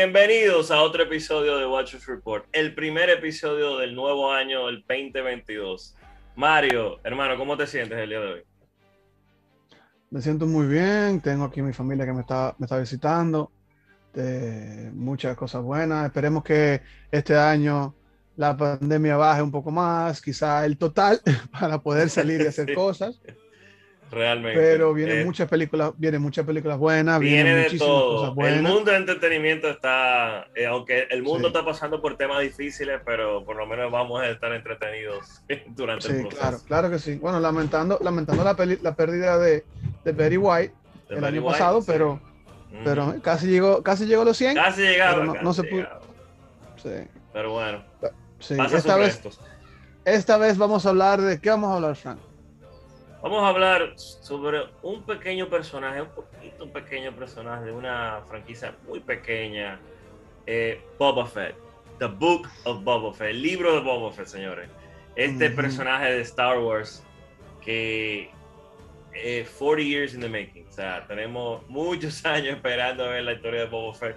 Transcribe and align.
Bienvenidos 0.00 0.70
a 0.70 0.80
otro 0.80 1.02
episodio 1.02 1.58
de 1.58 1.66
Watchers 1.66 2.06
Report, 2.06 2.46
el 2.52 2.72
primer 2.72 3.10
episodio 3.10 3.78
del 3.78 3.96
nuevo 3.96 4.30
año, 4.30 4.68
el 4.68 4.84
2022. 4.88 5.96
Mario, 6.36 7.00
hermano, 7.02 7.36
¿cómo 7.36 7.56
te 7.56 7.66
sientes 7.66 7.98
el 7.98 8.08
día 8.08 8.20
de 8.20 8.32
hoy? 8.34 8.42
Me 10.10 10.22
siento 10.22 10.46
muy 10.46 10.68
bien, 10.68 11.20
tengo 11.20 11.46
aquí 11.46 11.62
mi 11.62 11.72
familia 11.72 12.06
que 12.06 12.12
me 12.12 12.20
está, 12.20 12.54
me 12.58 12.66
está 12.66 12.78
visitando, 12.78 13.50
muchas 14.92 15.36
cosas 15.36 15.64
buenas. 15.64 16.06
Esperemos 16.06 16.44
que 16.44 16.80
este 17.10 17.36
año 17.36 17.96
la 18.36 18.56
pandemia 18.56 19.16
baje 19.16 19.42
un 19.42 19.50
poco 19.50 19.72
más, 19.72 20.22
quizá 20.22 20.64
el 20.64 20.78
total, 20.78 21.20
para 21.58 21.82
poder 21.82 22.08
salir 22.08 22.40
y 22.40 22.46
hacer 22.46 22.72
cosas. 22.76 23.20
Realmente. 24.10 24.58
Pero 24.58 24.94
vienen 24.94 25.20
eh, 25.20 25.24
muchas 25.24 25.48
películas, 25.48 25.92
vienen 25.96 26.22
muchas 26.22 26.46
películas 26.46 26.78
buenas, 26.78 27.20
viene 27.20 27.54
de 27.54 27.78
todo. 27.78 28.34
El 28.46 28.62
mundo 28.62 28.90
de 28.90 28.96
entretenimiento 28.96 29.68
está, 29.68 30.46
eh, 30.54 30.66
aunque 30.66 31.06
el 31.10 31.22
mundo 31.22 31.48
está 31.48 31.64
pasando 31.64 32.00
por 32.00 32.16
temas 32.16 32.40
difíciles, 32.40 33.00
pero 33.04 33.44
por 33.44 33.56
lo 33.56 33.66
menos 33.66 33.92
vamos 33.92 34.22
a 34.22 34.28
estar 34.28 34.52
entretenidos 34.52 35.42
durante 35.68 36.08
el 36.08 36.22
proceso. 36.22 36.40
Claro, 36.40 36.58
claro 36.66 36.90
que 36.90 36.98
sí. 36.98 37.16
Bueno, 37.16 37.38
lamentando, 37.38 37.98
lamentando 38.02 38.44
la, 38.44 38.56
la 38.82 38.96
pérdida 38.96 39.38
de, 39.38 39.64
de 40.04 40.12
Betty 40.12 40.38
White 40.38 40.74
el 41.10 41.24
año 41.24 41.44
pasado, 41.44 41.82
pero, 41.86 42.20
pero 42.84 43.14
casi 43.22 43.46
llegó, 43.46 43.82
casi 43.82 44.06
llegó 44.06 44.22
a 44.22 44.26
los 44.26 44.36
100. 44.36 44.54
Casi 44.54 44.82
llegaba. 44.82 45.24
no, 45.24 45.34
no 45.34 45.52
se 45.52 45.64
pudo. 45.64 45.86
Sí. 46.82 46.90
Pero 47.32 47.52
bueno. 47.52 47.82
Sí, 48.38 48.56
esta 48.72 48.96
vez, 48.96 49.20
esta 50.04 50.38
vez 50.38 50.56
vamos 50.56 50.86
a 50.86 50.90
hablar 50.90 51.20
de 51.20 51.40
qué 51.40 51.50
vamos 51.50 51.70
a 51.70 51.74
hablar, 51.74 51.96
Frank. 51.96 52.18
Vamos 53.20 53.42
a 53.42 53.48
hablar 53.48 53.94
sobre 53.96 54.60
un 54.82 55.02
pequeño 55.02 55.48
personaje, 55.48 56.02
un 56.02 56.08
poquito 56.08 56.64
un 56.64 56.70
pequeño 56.70 57.12
personaje 57.12 57.64
de 57.64 57.72
una 57.72 58.22
franquicia 58.28 58.76
muy 58.86 59.00
pequeña, 59.00 59.80
eh, 60.46 60.80
Boba 60.98 61.26
Fett. 61.26 61.56
The 61.98 62.06
Book 62.06 62.48
of 62.64 62.84
Boba 62.84 63.12
Fett, 63.12 63.30
el 63.30 63.42
libro 63.42 63.74
de 63.74 63.80
Boba 63.80 64.12
Fett, 64.12 64.28
señores. 64.28 64.68
Este 65.16 65.50
personaje 65.50 66.12
de 66.12 66.20
Star 66.20 66.60
Wars 66.60 67.02
que 67.60 68.30
40 69.10 69.82
eh, 69.82 69.84
years 69.84 70.14
in 70.14 70.20
the 70.20 70.28
making. 70.28 70.64
O 70.68 70.72
sea, 70.72 71.04
tenemos 71.08 71.68
muchos 71.68 72.24
años 72.24 72.54
esperando 72.54 73.08
ver 73.08 73.24
la 73.24 73.32
historia 73.32 73.62
de 73.62 73.66
Boba 73.66 73.94
Fett. 73.94 74.16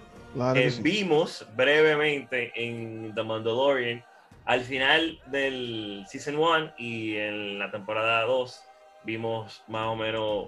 Eh, 0.55 0.71
vimos 0.81 1.47
brevemente 1.55 2.51
en 2.55 3.15
The 3.15 3.23
Mandalorian 3.23 4.05
al 4.45 4.61
final 4.61 5.19
del 5.25 6.05
Season 6.07 6.37
1 6.37 6.73
y 6.77 7.15
en 7.15 7.57
la 7.57 7.71
temporada 7.71 8.25
2 8.25 8.70
vimos 9.03 9.63
más 9.67 9.87
o 9.87 9.95
menos 9.95 10.47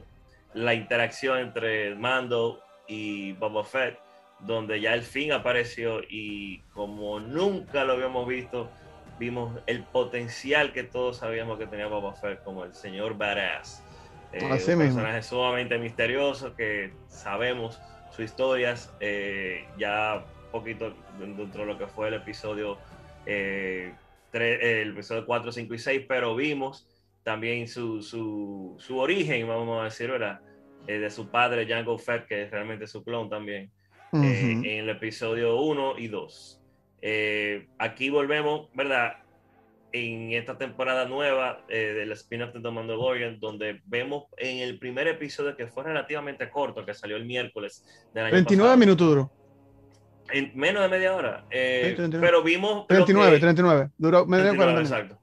la 0.53 0.73
interacción 0.73 1.39
entre 1.39 1.95
Mando 1.95 2.61
y 2.87 3.33
Boba 3.33 3.63
Fett, 3.63 3.97
donde 4.39 4.79
ya 4.81 4.93
al 4.93 5.03
fin 5.03 5.31
apareció 5.31 6.01
y 6.07 6.59
como 6.73 7.19
nunca 7.19 7.83
lo 7.83 7.93
habíamos 7.93 8.27
visto, 8.27 8.69
vimos 9.19 9.59
el 9.67 9.83
potencial 9.83 10.73
que 10.73 10.83
todos 10.83 11.17
sabíamos 11.17 11.57
que 11.57 11.67
tenía 11.67 11.87
Boba 11.87 12.13
Fett 12.13 12.43
como 12.43 12.63
el 12.63 12.73
señor 12.73 13.17
Badass. 13.17 13.83
Eh, 14.33 14.43
un 14.43 14.49
personaje 14.49 15.21
sumamente 15.21 15.77
misterioso 15.77 16.55
que 16.55 16.91
sabemos 17.07 17.79
sus 18.09 18.25
historias, 18.25 18.91
eh, 18.99 19.65
ya 19.77 20.25
poquito 20.51 20.93
dentro 21.19 21.61
de 21.61 21.73
lo 21.73 21.77
que 21.77 21.88
fue 21.88 22.07
el 22.07 22.15
episodio, 22.15 22.77
eh, 23.25 23.93
el 24.33 24.91
episodio 24.91 25.25
4, 25.25 25.51
5 25.51 25.73
y 25.73 25.79
6, 25.79 26.05
pero 26.07 26.35
vimos 26.35 26.88
también 27.23 27.67
su, 27.67 28.01
su, 28.01 28.75
su 28.78 28.97
origen, 28.97 29.47
vamos 29.47 29.81
a 29.81 29.85
decir, 29.85 30.11
¿verdad? 30.11 30.41
Eh, 30.85 31.00
de 31.00 31.09
su 31.09 31.29
padre, 31.29 31.66
Jango 31.66 31.97
Fett, 31.97 32.28
que 32.28 32.44
es 32.44 32.51
realmente 32.51 32.88
su 32.88 33.03
clon 33.03 33.29
también, 33.29 33.72
eh, 34.11 34.51
en 34.51 34.66
el 34.66 34.89
episodio 34.89 35.59
1 35.61 35.95
y 35.97 36.07
2. 36.07 36.61
Eh, 37.01 37.67
aquí 37.78 38.09
volvemos, 38.09 38.69
¿verdad? 38.73 39.13
En 39.94 40.34
esta 40.34 40.57
temporada 40.57 41.06
nueva 41.06 41.63
del 41.69 42.11
spin-off 42.13 42.53
de 42.53 42.59
The 42.59 42.72
Mandalorian, 42.72 43.40
donde 43.40 43.81
vemos 43.85 44.25
en 44.38 44.57
el 44.57 44.79
primer 44.79 45.07
episodio 45.07 45.55
que 45.55 45.67
fue 45.67 45.84
relativamente 45.84 46.50
corto, 46.50 46.85
que 46.85 46.94
salió 46.94 47.16
el 47.16 47.25
miércoles 47.25 47.85
del 48.13 48.25
año 48.25 48.34
29 48.34 48.78
minutos 48.78 49.07
duró. 49.07 49.31
En 50.31 50.51
menos 50.55 50.81
de 50.81 50.90
media 50.90 51.16
hora. 51.16 51.45
Pero 51.50 52.41
vimos. 52.41 52.88
39, 52.88 53.40
39. 53.40 53.90
Duró 53.97 54.25
media 54.25 54.51
hora. 54.51 54.79
Exacto. 54.79 55.19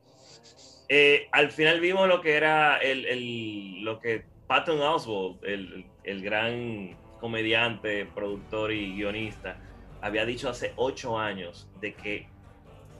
Eh, 0.92 1.28
al 1.30 1.52
final 1.52 1.78
vimos 1.78 2.08
lo 2.08 2.20
que 2.20 2.34
era 2.34 2.76
el, 2.78 3.06
el 3.06 3.84
lo 3.84 4.00
que 4.00 4.24
Patton 4.48 4.80
Oswald, 4.80 5.38
el, 5.44 5.86
el, 6.02 6.20
gran 6.20 6.96
comediante, 7.20 8.06
productor 8.06 8.72
y 8.72 8.96
guionista, 8.96 9.56
había 10.00 10.24
dicho 10.26 10.48
hace 10.48 10.72
ocho 10.74 11.16
años 11.16 11.68
de 11.80 11.94
que 11.94 12.26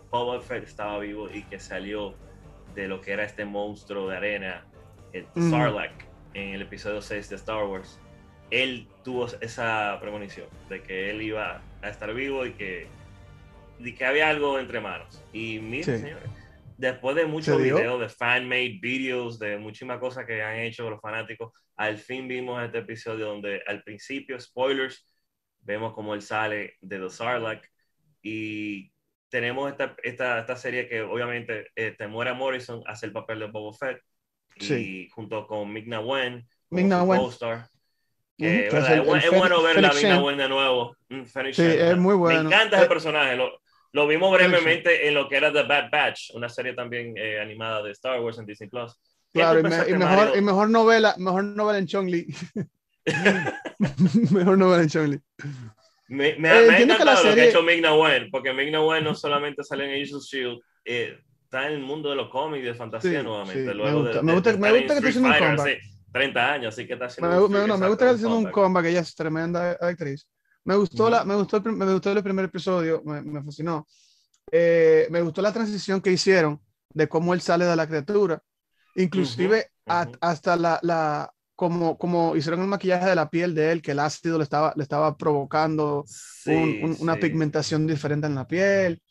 Boba 0.09 0.41
Fett 0.41 0.63
estaba 0.63 1.01
vivo 1.01 1.29
y 1.29 1.43
que 1.43 1.59
salió 1.59 2.15
de 2.77 2.87
lo 2.87 3.01
que 3.01 3.11
era 3.11 3.25
este 3.25 3.45
monstruo 3.45 4.09
de 4.09 4.17
arena, 4.19 4.65
el 5.13 5.27
Sarlacc, 5.51 6.05
en 6.35 6.55
el 6.55 6.63
episodio 6.63 7.03
6 7.03 7.29
de 7.29 7.35
Star 7.35 7.65
Wars. 7.65 7.99
Él 8.53 8.87
tuvo 9.03 9.27
esa 9.41 9.99
premonición 10.01 10.47
de 10.69 10.81
que 10.81 11.11
él 11.11 11.23
iba 11.23 11.61
a 11.83 11.89
estar 11.89 12.15
vivo 12.15 12.47
y 12.47 12.53
que, 12.53 12.87
y 13.81 13.95
que 13.95 14.05
había 14.05 14.29
algo 14.29 14.61
entre 14.61 14.81
manos. 14.81 15.25
Y 15.33 15.59
miren, 15.59 15.99
señores, 15.99 16.40
después 16.81 17.15
de 17.15 17.27
muchos 17.27 17.61
videos, 17.61 18.01
de 18.01 18.09
fan-made 18.09 18.79
videos, 18.81 19.39
de 19.39 19.59
muchísimas 19.59 19.99
cosas 19.99 20.25
que 20.25 20.43
han 20.43 20.59
hecho 20.61 20.89
los 20.89 21.01
fanáticos, 21.01 21.53
al 21.77 21.99
fin 21.99 22.27
vimos 22.27 22.63
este 22.65 22.79
episodio 22.79 23.27
donde 23.27 23.63
al 23.67 23.83
principio, 23.83 24.41
spoilers, 24.41 25.07
vemos 25.61 25.93
como 25.93 26.15
él 26.15 26.23
sale 26.23 26.77
de 26.81 26.99
The 26.99 27.11
Sarlacc 27.11 27.63
y 28.23 28.91
tenemos 29.29 29.71
esta, 29.71 29.95
esta, 30.03 30.41
esta 30.41 30.57
serie 30.57 30.89
que 30.89 31.03
obviamente 31.03 31.67
este, 31.75 32.09
Muera 32.09 32.33
Morrison 32.33 32.83
hace 32.87 33.07
el 33.07 33.13
papel 33.13 33.41
de 33.41 33.47
Boba 33.47 33.77
Fett 33.77 34.01
y 34.57 35.09
junto 35.11 35.47
con 35.47 35.71
Migna 35.73 36.01
Wen, 36.01 36.49
Migna 36.71 37.03
Wen. 37.03 37.21
Star. 37.29 37.69
es, 38.39 39.31
bueno 39.31 39.63
ver 39.63 39.85
a 39.85 39.93
Migna 39.93 40.23
Wen 40.23 40.39
de 40.39 40.49
nuevo. 40.49 40.97
Mm, 41.11 41.25
sí, 41.53 41.63
es 41.63 41.97
muy 41.97 42.15
bueno. 42.15 42.43
Me 42.43 42.47
encanta 42.49 42.77
ese 42.77 42.87
eh, 42.87 42.89
personaje. 42.89 43.37
Lo, 43.37 43.60
lo 43.93 44.07
vimos 44.07 44.33
brevemente 44.33 45.09
en 45.09 45.15
lo 45.15 45.29
que 45.29 45.37
era 45.37 45.53
The 45.53 45.65
Bad 45.65 45.91
Batch, 45.91 46.31
una 46.35 46.49
serie 46.49 46.75
también 46.75 47.15
eh, 47.17 47.41
animada 47.41 47.83
de 47.83 47.93
Star 47.93 48.21
Wars 48.21 48.39
en 48.39 48.47
Disney 48.47 48.69
Plus. 48.69 48.93
Claro, 49.33 49.61
y, 49.61 49.63
mejor, 49.63 50.37
y, 50.37 50.41
mejor, 50.41 50.71
novela, 50.71 51.15
mejor 51.19 51.45
novela 51.45 51.79
en 51.79 51.87
Chong-Li. 51.87 52.27
mejor 54.33 54.59
novela 54.59 54.83
en 54.83 54.89
Chong-Li. 54.89 55.21
Me, 56.09 56.35
me, 56.35 56.35
eh, 56.35 56.39
me 56.39 56.49
ha 56.49 56.81
encantado 56.81 57.25
lo 57.25 57.35
que 57.35 57.41
ha 57.41 57.45
hecho 57.47 57.63
Migna 57.63 57.95
Wen, 57.95 58.31
porque 58.31 58.53
Migna 58.53 58.85
Wen 58.85 59.05
no 59.05 59.15
solamente 59.15 59.63
sale 59.63 59.85
en 59.85 59.91
Agents 59.93 60.15
of 60.15 60.25
Shield, 60.25 60.59
eh, 60.85 61.17
está 61.45 61.69
en 61.69 61.75
el 61.75 61.81
mundo 61.81 62.11
de 62.11 62.17
los 62.17 62.29
cómics 62.31 62.65
y 62.65 62.67
de 62.67 62.75
fantasía 62.75 63.23
nuevamente. 63.23 63.73
Luego 63.75 64.03
me 64.03 64.03
gusta, 64.03 64.19
de, 64.19 64.23
me 64.25 64.33
gusta, 64.33 64.57
me 64.57 64.73
gusta 64.73 64.87
que 64.87 64.99
esté 64.99 65.09
haciendo 65.09 65.29
un 65.29 65.39
comeback. 65.39 65.81
30 66.13 66.53
años, 66.53 66.75
así 66.75 66.87
que 66.89 66.93
está 66.95 67.05
haciendo 67.07 67.49
me, 67.49 67.67
no, 67.69 67.79
me 67.79 67.89
gusta 67.89 68.07
que 68.07 68.11
esté 68.11 68.27
haciendo 68.27 68.37
un 68.37 68.51
comeback, 68.51 68.87
ella 68.87 69.01
es 69.01 69.15
tremenda 69.15 69.71
actriz. 69.81 70.27
Me 70.65 70.77
gustó, 70.77 71.09
la, 71.11 71.25
me 71.25 71.35
gustó, 71.35 71.57
el, 71.57 71.73
me 71.73 71.93
gustó 71.93 72.13
el 72.13 72.23
primer 72.23 72.45
episodio, 72.47 73.03
me, 73.05 73.23
me 73.23 73.43
fascinó. 73.43 73.87
Eh, 74.53 75.07
me 75.11 75.23
gustó 75.23 75.43
la 75.43 75.53
transición 75.53 76.01
que 76.01 76.13
hicieron 76.13 76.61
de 76.93 77.09
cómo 77.09 77.35
él 77.35 77.41
sale 77.41 77.65
de 77.65 77.77
la 77.77 77.87
criatura. 77.87 78.43
Inclusive 78.97 79.71
hasta 79.87 80.57
la, 80.57 80.79
la 80.83 81.33
como, 81.55 81.99
como 81.99 82.37
hicieron 82.37 82.61
el 82.63 82.69
maquillaje 82.69 83.07
de 83.07 83.15
la 83.15 83.29
piel 83.29 83.55
de 83.55 83.73
él, 83.73 83.83
que 83.83 83.93
el 83.93 83.99
ácido 83.99 84.39
le 84.39 84.45
estaba, 84.45 84.73
le 84.77 84.83
estaba 84.83 85.17
provocando 85.17 86.05
una 87.01 87.17
pigmentación 87.17 87.87
diferente 87.87 88.27
en 88.27 88.35
la 88.35 88.47
piel. 88.47 89.03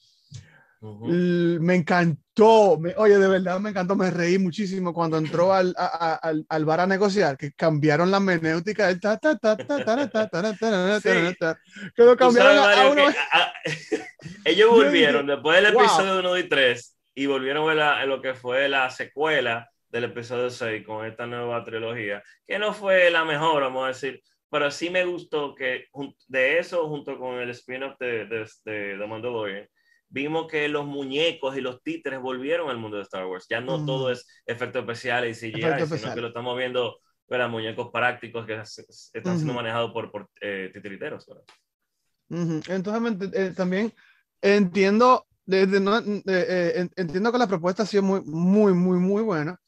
Me 0.81 1.75
encantó, 1.75 2.79
oye, 2.95 3.17
de 3.17 3.27
verdad 3.27 3.59
me 3.59 3.71
encantó, 3.71 3.97
me 3.97 4.11
reí 4.11 4.37
muchísimo 4.37 4.93
cuando 4.93 5.17
entró 5.17 5.53
al, 5.53 5.75
al, 5.77 6.45
al 6.47 6.65
bar 6.65 6.79
a 6.79 6.87
negociar, 6.87 7.37
que 7.37 7.51
cambiaron 7.51 8.09
la 8.09 8.21
menéutica, 8.21 8.97
ta, 8.97 9.17
ta, 9.17 9.37
ta, 9.37 9.57
que 9.57 12.03
lo 12.03 12.15
cambiaron 12.15 12.57
a, 12.57 12.91
uno. 12.91 13.03
ellos 14.45 14.69
volvieron 14.69 15.27
después 15.27 15.61
del 15.61 15.73
episodio 15.73 16.19
1 16.19 16.37
y 16.37 16.47
3 16.47 16.97
y 17.15 17.25
volvieron 17.25 17.77
a, 17.77 18.05
lo 18.05 18.21
que 18.21 18.33
fue 18.33 18.69
la 18.69 18.89
secuela 18.89 19.69
del 19.89 20.05
episodio 20.05 20.49
6 20.49 20.85
con 20.85 21.05
esta 21.05 21.27
nueva 21.27 21.61
trilogía, 21.65 22.23
que 22.47 22.57
no 22.57 22.73
fue 22.73 23.11
la 23.11 23.25
mejor, 23.25 23.63
vamos 23.63 23.83
a 23.83 23.87
decir, 23.89 24.21
pero 24.49 24.71
sí 24.71 24.89
me 24.89 25.03
gustó 25.03 25.53
que 25.53 25.87
de 26.27 26.59
eso, 26.59 26.87
junto 26.87 27.19
con 27.19 27.35
el 27.35 27.49
spin-off 27.49 27.99
de, 27.99 28.27
de, 28.27 28.47
de, 28.63 28.97
de 28.97 29.07
Mandalorian, 29.07 29.67
vimos 30.09 30.47
que 30.47 30.67
los 30.67 30.85
muñecos 30.85 31.55
y 31.55 31.61
los 31.61 31.81
títeres 31.81 32.19
volvieron 32.19 32.69
al 32.69 32.77
mundo 32.77 32.97
de 32.97 33.03
Star 33.03 33.25
Wars. 33.25 33.45
Ya 33.49 33.61
no 33.61 33.85
todo 33.85 34.11
es 34.11 34.27
efectos 34.45 34.81
especiales 34.81 35.41
y 35.41 35.51
CGI, 35.51 35.85
sino 35.85 36.13
que 36.13 36.21
lo 36.21 36.27
estamos 36.27 36.57
viendo 36.57 36.99
para 37.27 37.47
muñecos 37.47 37.89
prácticos 37.91 38.45
que 38.45 38.53
están 39.13 39.35
siendo 39.35 39.53
manejados 39.53 39.91
por, 39.91 40.11
por 40.11 40.29
eh, 40.41 40.71
titiriteros. 40.73 41.25
Entonces, 42.29 43.29
eh, 43.33 43.53
también 43.55 43.93
entiendo, 44.41 45.27
desde, 45.45 45.79
no, 45.79 45.99
eh, 45.99 46.89
entiendo 46.95 47.31
que 47.31 47.37
la 47.37 47.47
propuesta 47.47 47.83
ha 47.83 47.85
sido 47.85 48.03
muy, 48.03 48.21
muy, 48.25 48.73
muy, 48.73 48.97
muy 48.97 49.21
buena. 49.21 49.59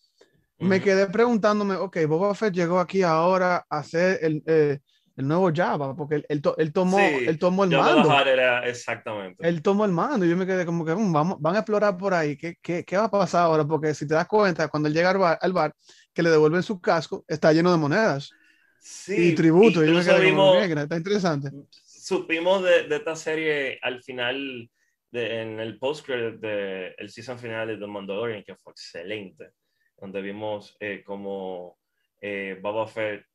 Me 0.58 0.80
quedé 0.80 1.08
preguntándome, 1.08 1.74
ok, 1.76 2.06
Boba 2.08 2.36
Fett 2.36 2.54
llegó 2.54 2.80
aquí 2.80 3.02
ahora 3.02 3.66
a 3.68 3.84
ser 3.84 4.20
el, 4.22 4.80
el 5.18 5.28
nuevo 5.28 5.52
Java, 5.54 5.96
porque 5.96 6.16
él, 6.16 6.26
él, 6.30 6.42
tomó, 6.74 7.00
él 7.00 7.38
tomó 7.38 7.64
el 7.64 7.72
mando. 7.72 8.12
Era 8.26 8.68
exactamente. 8.68 9.48
Él 9.48 9.62
tomó 9.62 9.86
el 9.86 9.92
mando 9.92 10.26
y 10.26 10.30
yo 10.30 10.38
me 10.38 10.46
quedé 10.46 10.66
como 10.66 10.86
que 10.86 10.94
vamos, 10.94 11.40
van 11.40 11.56
a 11.56 11.60
explorar 11.60 11.98
por 11.98 12.14
ahí. 12.14 12.38
¿Qué, 12.38 12.58
¿Qué, 12.62 12.84
qué, 12.84 12.98
va 12.98 13.06
a 13.06 13.12
pasar 13.12 13.44
ahora? 13.44 13.66
Porque 13.66 13.94
si 13.94 14.08
te 14.08 14.14
das 14.14 14.28
cuenta, 14.28 14.68
cuando 14.70 14.88
él 14.88 14.94
llega 14.94 15.12
al 15.12 15.18
bar, 15.18 15.40
al 15.42 15.54
bar 15.54 15.76
que 16.14 16.24
le 16.24 16.30
devuelven 16.30 16.64
su 16.64 16.80
casco, 16.80 17.26
está 17.28 17.52
lleno 17.52 17.72
de 17.72 17.78
monedas 17.78 18.32
sí, 18.80 19.30
y 19.30 19.36
tributos. 19.36 19.84
Y 19.84 19.88
yo 19.88 19.94
me 19.94 20.04
quedé 20.04 20.30
como, 20.32 20.56
está 20.56 20.98
interesante. 20.98 21.50
Supimos 21.86 22.64
de, 22.64 22.88
de, 22.88 22.96
esta 22.96 23.16
serie 23.16 23.80
al 23.82 24.02
final, 24.02 24.70
de, 25.12 25.42
en 25.42 25.60
el 25.60 25.78
post 25.78 26.08
del 26.08 26.94
el 26.98 27.10
season 27.10 27.38
final 27.38 27.68
de 27.68 27.78
The 27.78 27.88
Mandalorian, 27.88 28.44
que 28.44 28.56
fue 28.56 28.72
excelente, 28.72 29.52
donde 29.98 30.22
vimos 30.22 30.76
eh, 30.80 31.04
como 31.06 31.78
eh, 32.20 32.58
Boba 32.62 32.88
Fett 32.88 33.26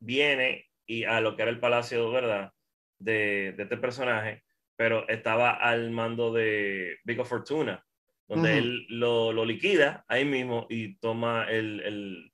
viene 0.00 0.69
y 0.90 1.04
a 1.04 1.20
lo 1.20 1.36
que 1.36 1.42
era 1.42 1.52
el 1.52 1.60
palacio, 1.60 2.10
¿verdad? 2.10 2.52
De, 2.98 3.54
de 3.56 3.62
este 3.62 3.76
personaje, 3.76 4.42
pero 4.74 5.08
estaba 5.08 5.52
al 5.52 5.92
mando 5.92 6.32
de 6.32 6.98
Big 7.04 7.24
Fortuna, 7.24 7.84
donde 8.26 8.58
él 8.58 8.86
lo, 8.88 9.32
lo, 9.32 9.44
liquida 9.44 10.04
ahí 10.08 10.24
mismo 10.24 10.66
y 10.68 10.96
toma 10.96 11.46
el, 11.48 11.80
el, 11.80 12.32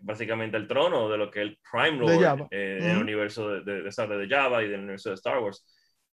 básicamente 0.00 0.56
el 0.56 0.66
trono 0.66 1.08
de 1.08 1.16
lo 1.16 1.30
que 1.30 1.42
es 1.42 1.46
el 1.46 1.58
Prime 1.70 1.98
Lord 1.98 2.48
eh, 2.50 2.78
en 2.80 2.90
el 2.90 2.98
universo 2.98 3.48
de, 3.48 3.60
de, 3.62 3.82
de, 3.82 4.18
de, 4.18 4.28
Java 4.28 4.64
y 4.64 4.68
del 4.68 4.80
universo 4.80 5.10
de 5.10 5.14
Star 5.14 5.38
Wars. 5.38 5.64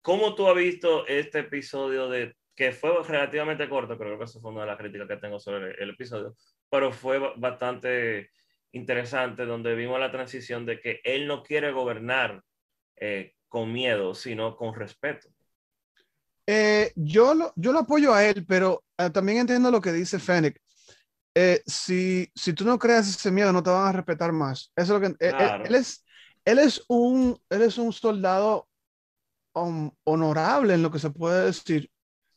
¿Cómo 0.03 0.35
tú 0.35 0.49
has 0.49 0.57
visto 0.57 1.07
este 1.07 1.41
episodio 1.41 2.09
de 2.09 2.35
que 2.57 2.73
fue 2.73 2.91
relativamente 3.07 3.69
corto, 3.69 3.97
creo 3.97 4.19
que 4.19 4.25
eso 4.25 4.41
fue 4.41 4.51
una 4.51 4.63
de 4.63 4.67
las 4.69 4.79
críticas 4.79 5.07
que 5.07 5.19
tengo 5.19 5.39
sobre 5.39 5.71
el, 5.71 5.83
el 5.83 5.91
episodio, 5.91 6.35
pero 6.69 6.91
fue 6.91 7.21
bastante 7.37 8.31
interesante 8.73 9.45
donde 9.45 9.75
vimos 9.75 9.99
la 9.99 10.11
transición 10.11 10.67
de 10.67 10.81
que 10.81 11.01
él 11.05 11.27
no 11.27 11.43
quiere 11.43 11.73
gobernar 11.73 12.43
eh, 12.97 13.35
con 13.49 13.73
miedo, 13.73 14.15
sino 14.15 14.57
con 14.57 14.75
respeto. 14.75 15.29
Eh, 16.47 16.93
yo, 16.95 17.35
lo, 17.35 17.53
yo 17.57 17.73
lo 17.73 17.81
apoyo 17.81 18.15
a 18.15 18.25
él, 18.25 18.45
pero 18.47 18.85
eh, 18.99 19.11
también 19.11 19.39
entiendo 19.39 19.71
lo 19.71 19.81
que 19.81 19.93
dice 19.93 20.19
Fennec. 20.19 20.61
si, 21.67 22.31
si 22.35 22.53
tú 22.53 22.65
no 22.65 22.79
creas 22.79 23.09
ese 23.09 23.31
miedo, 23.31 23.53
no 23.53 23.63
te 23.63 23.71
van 23.71 23.89
a 23.89 23.93
respetar 23.93 24.33
más. 24.33 24.73
Eso 24.77 24.97
es 24.97 25.01
lo 25.01 25.01
que, 25.01 25.17
él, 25.19 25.75
es, 25.75 26.05
él, 26.45 26.59
es 26.59 26.85
un, 26.89 27.39
él 27.51 27.63
es 27.63 27.79
un 27.79 27.93
soldado 27.93 28.69
honorable 30.05 30.75
en 30.75 30.83
lo 30.83 30.91
que 30.91 30.99
se 30.99 31.11
puede 31.11 31.47
decir, 31.47 31.91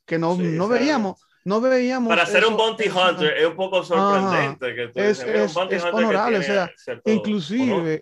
que 0.05 0.17
no, 0.17 0.35
no 0.37 0.67
veríamos 0.67 1.21
no 1.45 1.61
veíamos. 1.61 2.09
Para 2.09 2.25
ser 2.25 2.45
un 2.45 2.57
bounty 2.57 2.89
hunter 2.89 3.37
es 3.37 3.47
un 3.47 3.55
poco 3.55 3.83
sorprendente. 3.83 4.75
que 4.75 5.09
es, 5.09 5.19
es, 5.19 5.55
es 5.71 5.83
honorable, 5.83 6.37
o 6.37 6.43
sea, 6.43 6.71
inclusive, 7.05 8.01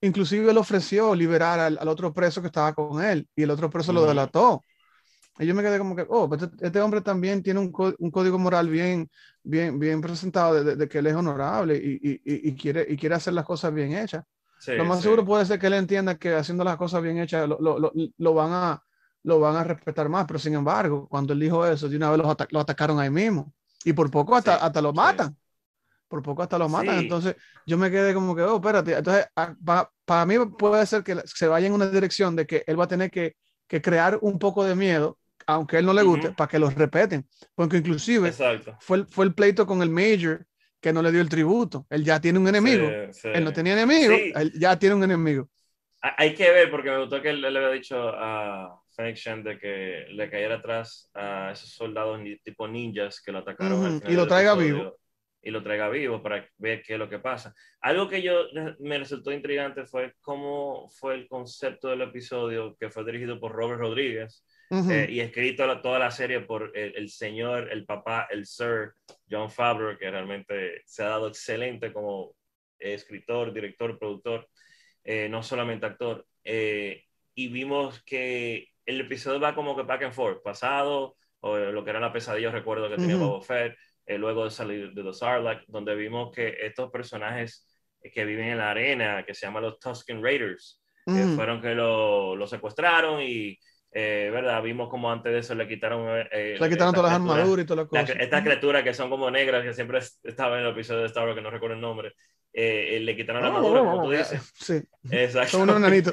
inclusive 0.00 0.50
él 0.50 0.58
ofreció 0.58 1.14
liberar 1.14 1.58
al, 1.58 1.78
al, 1.80 1.88
otro 1.88 2.12
preso 2.12 2.40
que 2.40 2.48
estaba 2.48 2.72
con 2.72 3.02
él 3.02 3.26
y 3.34 3.42
el 3.42 3.50
otro 3.50 3.70
preso 3.70 3.92
lo 3.92 4.06
delató. 4.06 4.62
Y 5.38 5.46
yo 5.46 5.54
me 5.54 5.62
quedé 5.62 5.78
como 5.78 5.94
que, 5.94 6.06
oh, 6.08 6.28
pues 6.28 6.42
este, 6.42 6.66
este 6.66 6.80
hombre 6.80 7.02
también 7.02 7.42
tiene 7.42 7.60
un, 7.60 7.70
un, 7.98 8.10
código 8.10 8.38
moral 8.38 8.70
bien, 8.70 9.10
bien, 9.42 9.78
bien 9.78 10.00
presentado 10.00 10.64
de, 10.64 10.76
de, 10.76 10.88
que 10.88 10.98
él 10.98 11.08
es 11.08 11.14
honorable 11.14 11.76
y, 11.76 11.98
y, 12.02 12.20
y, 12.24 12.54
quiere, 12.54 12.86
y 12.88 12.96
quiere 12.96 13.16
hacer 13.16 13.34
las 13.34 13.44
cosas 13.44 13.74
bien 13.74 13.92
hechas. 13.92 14.24
lo 14.66 14.86
más 14.86 15.02
seguro 15.02 15.26
puede 15.26 15.44
ser 15.44 15.58
que 15.58 15.66
él 15.66 15.74
entienda 15.74 16.16
que 16.16 16.34
haciendo 16.34 16.64
las 16.64 16.78
cosas 16.78 17.02
bien 17.02 17.18
hechas 17.18 17.46
lo, 17.46 17.58
lo, 17.60 17.92
lo 18.16 18.34
van 18.34 18.52
a, 18.52 18.82
lo 19.26 19.40
van 19.40 19.56
a 19.56 19.64
respetar 19.64 20.08
más, 20.08 20.24
pero 20.24 20.38
sin 20.38 20.54
embargo, 20.54 21.08
cuando 21.08 21.32
él 21.32 21.40
dijo 21.40 21.66
eso, 21.66 21.88
de 21.88 21.96
una 21.96 22.10
vez 22.10 22.18
lo, 22.18 22.36
lo 22.50 22.60
atacaron 22.60 23.00
ahí 23.00 23.10
mismo 23.10 23.52
y 23.84 23.92
por 23.92 24.08
poco 24.08 24.36
hasta, 24.36 24.54
hasta 24.54 24.80
lo 24.80 24.92
matan. 24.92 25.36
Por 26.06 26.22
poco 26.22 26.44
hasta 26.44 26.56
lo 26.56 26.68
matan. 26.68 27.00
Entonces 27.00 27.34
yo 27.66 27.76
me 27.76 27.90
quedé 27.90 28.14
como 28.14 28.36
que, 28.36 28.42
oh, 28.42 28.56
espérate. 28.56 28.96
Entonces, 28.96 29.26
para, 29.34 29.90
para 30.04 30.26
mí 30.26 30.36
puede 30.56 30.86
ser 30.86 31.02
que 31.02 31.16
se 31.24 31.48
vaya 31.48 31.66
en 31.66 31.72
una 31.72 31.90
dirección 31.90 32.36
de 32.36 32.46
que 32.46 32.62
él 32.68 32.78
va 32.78 32.84
a 32.84 32.88
tener 32.88 33.10
que, 33.10 33.34
que 33.66 33.82
crear 33.82 34.16
un 34.22 34.38
poco 34.38 34.62
de 34.62 34.76
miedo, 34.76 35.18
aunque 35.44 35.74
a 35.74 35.78
él 35.80 35.86
no 35.86 35.92
le 35.92 36.04
guste, 36.04 36.30
para 36.30 36.48
que 36.48 36.60
los 36.60 36.72
repeten. 36.76 37.26
Porque 37.56 37.78
inclusive 37.78 38.32
fue 38.78 38.98
el, 38.98 39.06
fue 39.06 39.24
el 39.24 39.34
pleito 39.34 39.66
con 39.66 39.82
el 39.82 39.90
Major 39.90 40.46
que 40.80 40.92
no 40.92 41.02
le 41.02 41.10
dio 41.10 41.20
el 41.20 41.28
tributo. 41.28 41.84
Él 41.90 42.04
ya 42.04 42.20
tiene 42.20 42.38
un 42.38 42.46
enemigo. 42.46 42.88
Él 43.24 43.42
no 43.42 43.52
tenía 43.52 43.72
enemigo, 43.72 44.14
él 44.14 44.52
ya 44.56 44.78
tiene 44.78 44.94
un 44.94 45.02
enemigo. 45.02 45.48
Hay 46.00 46.32
que 46.34 46.48
ver, 46.52 46.70
porque 46.70 46.90
me 46.90 47.00
gustó 47.00 47.20
que 47.20 47.30
él, 47.30 47.40
le 47.40 47.48
había 47.48 47.70
dicho 47.70 47.96
a, 48.14 48.80
de 48.96 49.58
que 49.60 50.06
le 50.10 50.30
cayera 50.30 50.56
atrás 50.56 51.10
a 51.14 51.50
esos 51.52 51.70
soldados 51.70 52.20
tipo 52.42 52.66
ninjas 52.66 53.20
que 53.20 53.32
lo 53.32 53.38
atacaron. 53.38 54.02
y 54.06 54.14
lo 54.14 54.26
traiga 54.26 54.54
vivo. 54.54 54.98
Y 55.42 55.50
lo 55.50 55.62
traiga 55.62 55.88
vivo 55.88 56.20
para 56.22 56.48
ver 56.58 56.82
qué 56.82 56.94
es 56.94 56.98
lo 56.98 57.08
que 57.08 57.20
pasa. 57.20 57.54
Algo 57.80 58.08
que 58.08 58.20
yo 58.20 58.46
me 58.80 58.98
resultó 58.98 59.30
intrigante 59.30 59.86
fue 59.86 60.14
cómo 60.20 60.88
fue 60.90 61.14
el 61.14 61.28
concepto 61.28 61.88
del 61.88 62.02
episodio 62.02 62.76
que 62.80 62.90
fue 62.90 63.04
dirigido 63.04 63.38
por 63.38 63.52
Robert 63.52 63.80
Rodríguez 63.80 64.44
eh, 64.70 65.06
y 65.08 65.20
escrito 65.20 65.80
toda 65.80 66.00
la 66.00 66.10
serie 66.10 66.40
por 66.40 66.76
el, 66.76 67.08
señor, 67.08 67.70
el 67.70 67.84
papá, 67.84 68.26
el 68.30 68.46
sir 68.46 68.94
John 69.30 69.48
Favreau, 69.48 69.96
que 69.96 70.10
realmente 70.10 70.82
se 70.84 71.04
ha 71.04 71.08
dado 71.10 71.28
excelente 71.28 71.92
como 71.92 72.34
escritor, 72.78 73.52
director, 73.52 73.96
productor, 73.98 74.48
eh, 75.04 75.28
no 75.28 75.42
solamente 75.42 75.86
actor. 75.86 76.26
Eh, 76.42 77.04
y 77.34 77.48
vimos 77.48 78.02
que 78.02 78.68
el 78.86 79.00
episodio 79.02 79.40
va 79.40 79.54
como 79.54 79.76
que 79.76 79.82
back 79.82 80.04
and 80.04 80.14
forth, 80.14 80.42
pasado, 80.42 81.16
o 81.40 81.56
lo 81.56 81.84
que 81.84 81.90
era 81.90 82.00
la 82.00 82.12
pesadilla, 82.12 82.50
recuerdo 82.50 82.88
que 82.88 82.96
tenía 82.96 83.16
Boba 83.16 83.42
Fett, 83.42 83.76
eh, 84.06 84.18
luego 84.18 84.44
de 84.44 84.50
salir 84.50 84.92
de 84.92 85.02
los 85.02 85.18
Sarlacc, 85.18 85.64
donde 85.66 85.94
vimos 85.94 86.30
que 86.32 86.56
estos 86.62 86.90
personajes 86.90 87.66
que 88.00 88.24
viven 88.24 88.48
en 88.48 88.58
la 88.58 88.70
arena, 88.70 89.24
que 89.26 89.34
se 89.34 89.46
llaman 89.46 89.64
los 89.64 89.78
Tusken 89.80 90.22
Raiders, 90.22 90.80
fueron 91.36 91.60
que 91.60 91.74
lo, 91.74 92.34
lo 92.34 92.46
secuestraron 92.46 93.22
y, 93.22 93.56
eh, 93.92 94.28
¿verdad? 94.32 94.62
Vimos 94.62 94.88
como 94.88 95.10
antes 95.10 95.32
de 95.32 95.38
eso 95.38 95.54
le 95.54 95.68
quitaron... 95.68 96.26
Eh, 96.32 96.56
le 96.60 96.68
quitaron 96.68 96.94
todas 96.94 97.10
las 97.10 97.20
armaduras 97.20 97.64
y 97.64 97.66
todas 97.66 97.84
las 97.84 97.88
cosas. 97.88 98.16
estas 98.20 98.42
criaturas 98.42 98.82
que 98.82 98.92
son 98.92 99.08
como 99.08 99.30
negras, 99.30 99.62
que 99.62 99.72
siempre 99.72 100.00
estaban 100.22 100.60
en 100.60 100.66
el 100.66 100.72
episodio 100.72 101.00
de 101.00 101.06
Star 101.06 101.24
Wars, 101.24 101.36
que 101.36 101.42
no 101.42 101.50
recuerdo 101.50 101.76
el 101.76 101.80
nombre, 101.80 102.12
eh, 102.58 103.00
le 103.00 103.14
quitaron 103.14 103.42
la 103.42 103.48
armadura, 103.48 103.80
como 103.80 104.04
tú 104.04 104.10
dices. 104.12 104.40
Sí. 104.54 104.82
Exacto. 105.10 105.58
Son 105.58 105.68
un 105.70 105.76
enanito. 105.76 106.10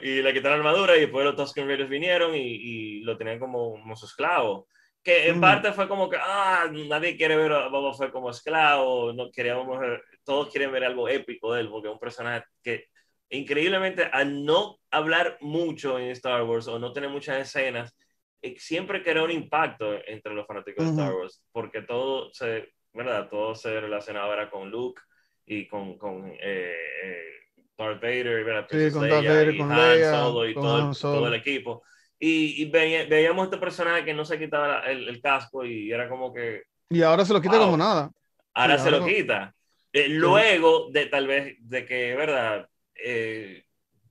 y 0.00 0.22
le 0.22 0.32
quitaron 0.32 0.62
la 0.62 0.70
armadura 0.70 0.96
y 0.96 1.00
después 1.00 1.24
los 1.24 1.34
Tusken 1.34 1.66
Raiders 1.66 1.90
vinieron 1.90 2.36
y, 2.36 2.38
y, 2.38 3.00
lo 3.00 3.16
tenían 3.18 3.40
como, 3.40 3.72
como 3.72 3.96
su 3.96 4.06
esclavo. 4.06 4.68
Que 5.02 5.26
en 5.26 5.40
parte 5.40 5.72
fue 5.72 5.88
como 5.88 6.08
que, 6.08 6.16
ah, 6.20 6.70
nadie 6.86 7.16
quiere 7.16 7.34
ver 7.34 7.50
a 7.50 7.66
Boba 7.66 7.92
Fett 7.92 8.12
como 8.12 8.30
esclavo, 8.30 9.12
no 9.12 9.32
queríamos 9.32 9.80
ver, 9.80 10.00
todos 10.22 10.52
quieren 10.52 10.70
ver 10.70 10.84
algo 10.84 11.08
épico 11.08 11.52
de 11.52 11.62
él, 11.62 11.68
porque 11.68 11.88
es 11.88 11.92
un 11.94 11.98
personaje 11.98 12.44
que 12.62 12.84
increíblemente 13.28 14.04
al 14.04 14.44
no 14.44 14.78
hablar 14.92 15.38
mucho 15.40 15.98
en 15.98 16.10
Star 16.10 16.44
Wars 16.44 16.68
o 16.68 16.78
no 16.78 16.92
tener 16.92 17.10
muchas 17.10 17.38
escenas, 17.38 17.92
eh, 18.40 18.54
siempre 18.58 19.02
crea 19.02 19.24
un 19.24 19.32
impacto 19.32 19.92
entre 20.06 20.32
los 20.34 20.46
fanáticos 20.46 20.84
de 20.84 20.90
Star 20.92 21.12
Wars, 21.12 21.42
porque 21.50 21.82
todo 21.82 22.32
se 22.32 22.68
¿verdad? 22.92 23.28
Todo 23.28 23.54
se 23.54 23.80
relacionaba 23.80 24.26
ahora 24.26 24.50
con 24.50 24.70
Luke 24.70 25.02
y 25.46 25.66
con, 25.66 25.98
con 25.98 26.28
eh, 26.28 26.74
eh 27.04 27.32
Darth 27.76 28.00
Vader, 28.00 28.44
¿verdad? 28.44 28.66
Sí, 28.70 28.92
con 28.92 29.08
Darth 29.08 29.26
Vader, 29.26 29.56
con 29.56 29.72
Han 29.72 30.00
Solo 30.00 30.48
y 30.48 30.54
todo, 30.54 30.90
el, 30.90 30.96
todo 30.96 31.28
el 31.28 31.34
equipo. 31.34 31.82
Y, 32.18 32.62
y 32.62 32.64
veíamos 32.66 33.46
este 33.46 33.58
personaje 33.58 34.04
que 34.04 34.14
no 34.14 34.24
se 34.24 34.38
quitaba 34.38 34.80
el, 34.82 35.08
el, 35.08 35.20
casco 35.20 35.64
y 35.64 35.90
era 35.90 36.08
como 36.08 36.32
que... 36.32 36.62
Y 36.88 37.02
ahora 37.02 37.24
se 37.24 37.32
lo 37.32 37.40
quita 37.40 37.58
como 37.58 37.76
nada. 37.76 38.10
Ahora 38.54 38.78
se 38.78 38.90
lo 38.90 39.04
quita. 39.04 39.52
Eh, 39.92 40.08
luego 40.08 40.88
de 40.90 41.06
tal 41.06 41.26
vez 41.26 41.56
de 41.60 41.84
que, 41.84 42.14
¿verdad? 42.14 42.68
Eh, 42.94 43.64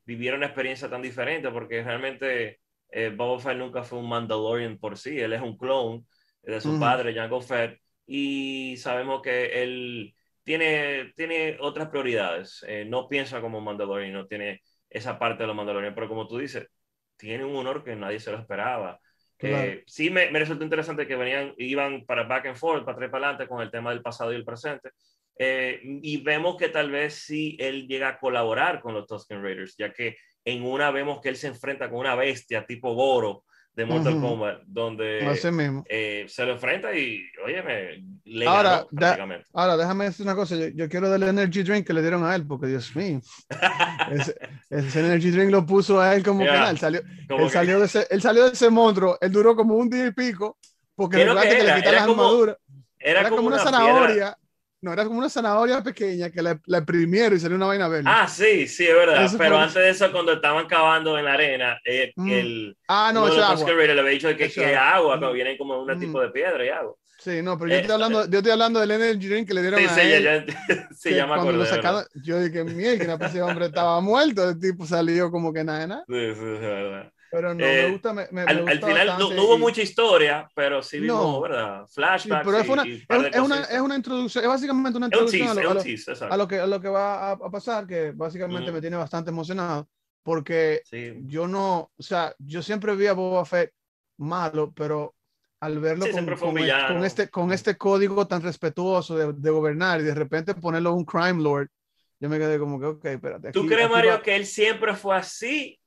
viviera 0.06 0.38
una 0.38 0.48
experiencia 0.48 0.90
tan 0.90 1.02
diferente 1.02 1.50
porque 1.50 1.84
realmente 1.84 2.60
eh, 2.90 3.14
Boba 3.16 3.40
Fett 3.40 3.58
nunca 3.58 3.84
fue 3.84 4.00
un 4.00 4.10
Mandalorian 4.10 4.78
por 4.78 4.98
sí, 4.98 5.20
él 5.20 5.34
es 5.34 5.42
un 5.42 5.58
clone 5.58 6.04
de 6.44 6.60
su 6.60 6.80
padre, 6.80 7.14
Jango 7.14 7.40
Fett, 7.42 7.80
y 8.14 8.76
sabemos 8.76 9.22
que 9.22 9.64
él 9.64 10.14
tiene, 10.44 11.14
tiene 11.16 11.56
otras 11.62 11.88
prioridades. 11.88 12.62
Eh, 12.68 12.84
no 12.86 13.08
piensa 13.08 13.40
como 13.40 13.62
Mandalorian, 13.62 14.12
no 14.12 14.28
tiene 14.28 14.62
esa 14.90 15.18
parte 15.18 15.44
de 15.44 15.48
los 15.48 15.56
Mandalorian, 15.56 15.96
pero 15.96 16.10
como 16.10 16.28
tú 16.28 16.38
dices, 16.38 16.68
tiene 17.16 17.46
un 17.46 17.56
honor 17.56 17.86
que 17.86 17.96
nadie 17.96 18.20
se 18.20 18.34
lo 18.34 18.38
esperaba. 18.38 19.00
Eh, 19.40 19.84
sí 19.88 20.10
me, 20.10 20.30
me, 20.30 20.40
resultó 20.40 20.66
interesante 20.66 21.08
que 21.08 21.16
venían, 21.16 21.54
iban 21.58 22.06
para 22.06 22.24
back 22.24 22.48
and 22.48 22.58
forth, 22.58 22.84
para 22.84 22.96
atrás 22.96 23.08
y 23.08 23.12
para 23.12 23.28
adelante 23.28 23.48
con 23.48 23.62
el 23.62 23.72
tema 23.72 23.92
del 23.92 24.02
pasado 24.02 24.34
y 24.34 24.36
el 24.36 24.44
presente. 24.44 24.90
Eh, 25.40 25.80
y 25.82 26.22
vemos 26.22 26.58
que 26.58 26.68
tal 26.68 26.92
vez 26.92 27.14
sí 27.14 27.56
él 27.62 27.88
llega 27.88 28.10
a 28.10 28.20
colaborar 28.20 28.82
con 28.82 28.94
los 28.94 29.08
Tusken 29.08 29.42
Raiders, 29.42 29.76
ya 29.78 29.94
que 29.94 30.18
en 30.44 30.64
una 30.64 30.92
vemos 30.92 31.22
que 31.22 31.30
él 31.30 31.38
se 31.38 31.48
enfrenta 31.48 31.90
con 31.90 32.00
una 32.00 32.16
bestia 32.16 32.66
tipo 32.66 32.94
Goro, 32.94 33.46
de 33.74 33.86
Mortal 33.86 34.20
Kombat, 34.20 34.62
donde 34.66 35.20
eh, 35.88 36.26
se 36.28 36.46
lo 36.46 36.52
enfrenta 36.52 36.94
y, 36.94 37.24
oye, 37.46 38.04
le 38.26 38.46
ahora, 38.46 38.86
ganó, 38.92 39.36
ahora, 39.54 39.78
déjame 39.78 40.06
decir 40.06 40.26
una 40.26 40.36
cosa, 40.36 40.56
yo, 40.56 40.90
quiero 40.90 41.10
darle 41.10 41.30
energy 41.30 41.64
drink 41.64 41.88
que 41.88 41.94
le 41.94 42.02
dieron 42.02 42.26
a 42.26 42.36
él, 42.36 42.46
porque 42.46 42.68
Dios 42.68 42.94
mío, 42.96 43.22
ese, 44.70 45.00
energy 45.00 45.32
drink 45.32 45.52
lo 45.52 45.66
puso 45.66 46.02
a 46.02 46.16
él 46.16 46.24
como 46.24 46.42
yeah. 46.42 46.54
penal, 46.54 46.78
salió, 46.78 47.02
él, 47.30 47.50
salió 47.50 47.80
de 47.80 47.86
ese, 47.86 48.08
él 48.10 48.22
salió 48.22 48.46
de 48.46 48.52
ese 48.52 48.70
monstruo, 48.70 49.18
él 49.22 49.32
duró 49.32 49.56
como 49.56 49.76
un 49.76 49.90
día 49.90 50.08
y 50.08 50.12
pico, 50.12 50.58
porque 50.94 51.18
que, 51.18 51.24
que, 51.24 51.64
le 51.64 51.76
quitaron 51.76 51.94
la 51.94 52.04
armadura. 52.04 52.58
Era, 53.00 53.22
era, 53.22 53.30
como, 53.30 53.48
una, 53.48 53.56
una 53.56 53.64
zanahoria. 53.64 54.38
No, 54.82 54.94
era 54.94 55.06
como 55.06 55.20
una 55.20 55.30
zanahoria 55.30 55.82
pequeña 55.84 56.30
que 56.30 56.42
la, 56.42 56.60
la 56.66 56.80
imprimieron 56.80 57.38
y 57.38 57.40
salió 57.40 57.56
una 57.58 57.68
vaina 57.68 57.88
verde. 57.88 58.10
Ah, 58.10 58.28
sí, 58.28 58.68
sí, 58.68 58.88
es 58.88 58.94
verdad. 58.96 59.32
Pero 59.38 59.58
antes 59.58 59.76
de 59.76 59.90
eso, 59.90 60.12
cuando 60.12 60.34
estaban 60.34 60.68
cavando 60.68 61.18
en 61.20 61.26
la 61.26 61.34
arena, 61.34 61.80
eh, 61.86 62.14
Mm. 62.16 62.30
el. 62.32 62.78
ah, 62.88 63.12
no, 63.14 63.28
eso 63.28 63.38
es 63.40 63.44
agua. 63.46 63.68
Le 63.76 63.92
había 64.00 64.04
dicho 64.12 64.28
que, 64.36 64.46
Eso 64.46 64.62
que 64.62 64.72
es 64.72 64.78
agua, 64.78 64.98
agua. 64.98 65.10
cuando 65.12 65.30
Mm. 65.30 65.34
vienen 65.34 65.58
como 65.58 65.80
un 65.82 65.88
Mm. 65.88 66.00
tipo 66.00 66.20
de 66.22 66.30
piedra 66.32 66.66
y 66.66 66.70
agua. 66.70 66.96
Sí, 67.18 67.42
no, 67.44 67.58
pero 67.58 67.70
yo 67.70 67.78
Eh, 67.78 67.78
estoy 67.78 67.94
hablando, 67.94 68.28
yo 68.28 68.38
estoy 68.40 68.52
hablando 68.52 68.80
del 68.80 68.92
energy 68.92 69.28
drink 69.28 69.48
que 69.48 69.54
le 69.54 69.62
dieron 69.62 69.80
Sí, 69.82 69.88
a 69.88 70.02
sí, 70.02 70.10
él. 70.10 70.24
ya, 70.24 70.46
ya, 70.46 70.46
sí, 70.92 71.14
que 71.14 71.16
ya 71.16 71.28
me 71.28 71.34
cuando 71.34 71.58
lo 71.58 71.66
sacaron, 71.66 72.06
yo 72.16 72.40
dije, 72.42 72.64
mierda, 72.66 73.18
pues 73.20 73.32
ese 73.34 73.42
hombre 73.44 73.68
estaba 73.68 74.02
muerto, 74.02 74.50
el 74.50 74.60
tipo 74.60 74.86
salió 74.88 75.32
como 75.32 75.54
que 75.54 75.64
nada 75.64 75.88
nada. 75.88 76.08
Sí, 76.08 76.14
sí, 76.36 76.42
es 76.42 76.60
verdad. 76.62 77.14
Pero 77.32 77.54
no, 77.56 77.64
Eh, 77.66 77.84
me 77.86 77.92
gusta, 77.92 78.14
me, 78.14 78.28
me- 78.32 78.42
Al, 78.42 78.48
al 78.58 78.62
gusta 78.80 78.88
final 78.88 79.08
no, 79.18 79.32
no 79.34 79.44
hubo 79.46 79.56
y- 79.56 79.60
mucha 79.60 79.82
historia, 79.82 80.50
pero 80.54 80.84
sí 80.84 81.00
vimos, 81.00 81.18
No. 81.22 81.42
¿verdad? 81.42 81.88
Flashbacks 81.88 82.46
pero 82.46 82.58
es 82.60 82.68
una, 82.70 82.86
y, 82.86 82.94
es, 83.08 83.36
es 83.36 83.40
una, 83.42 83.62
es 83.62 83.80
una 83.80 83.96
introducción, 83.96 84.44
es 84.44 84.50
básicamente 84.50 84.98
una 84.98 85.06
introducción 85.08 85.40
tease, 85.48 85.52
a 85.52 85.64
lo, 85.64 85.70
a 85.70 85.74
lo- 85.74 86.34
a 86.34 86.38
lo 86.38 86.48
que, 86.48 86.60
a 86.60 86.68
lo 86.68 86.82
que 86.82 86.90
va 86.90 87.30
a, 87.30 87.32
a 87.32 87.50
pasar, 87.50 87.88
que 87.88 88.12
básicamente 88.12 88.72
me 88.72 88.82
tiene 88.82 88.98
bastante 88.98 89.30
emocionado, 89.32 89.88
porque 90.24 90.82
Sí. 90.86 91.20
yo 91.26 91.48
no, 91.48 91.90
o 91.98 92.04
sea, 92.04 92.36
yo 92.38 92.62
siempre 92.62 92.96
vi 92.96 93.08
a 93.08 93.14
Boba 93.14 93.46
Fett 93.46 93.72
malo, 94.18 94.74
pero 94.76 95.16
al 95.62 95.80
verlo 95.80 96.06
Sí, 96.08 96.12
con, 96.12 96.26
con, 96.36 96.58
el- 96.58 96.88
con 96.88 97.06
este, 97.06 97.30
con 97.30 97.54
este 97.54 97.78
código 97.78 98.28
tan 98.28 98.42
respetuoso 98.42 99.16
de, 99.16 99.32
de 99.34 99.50
gobernar 99.52 100.02
y 100.02 100.04
de 100.04 100.16
repente 100.16 100.54
ponerlo 100.56 100.94
un 100.94 101.06
crime 101.06 101.42
lord, 101.42 101.70
yo 102.20 102.30
me 102.30 102.38
quedé 102.38 102.60
como 102.60 102.80
que, 102.80 102.86
ok, 102.88 103.06
espérate. 103.06 103.52
¿Tú 103.52 103.62
aquí- 103.62 103.70
crees, 103.70 103.86
aquí 103.86 103.94
Mario, 103.94 104.12
va- 104.12 104.22
que 104.22 104.36
él 104.36 104.46
siempre 104.46 104.96
fue 104.96 105.16
así 105.16 105.80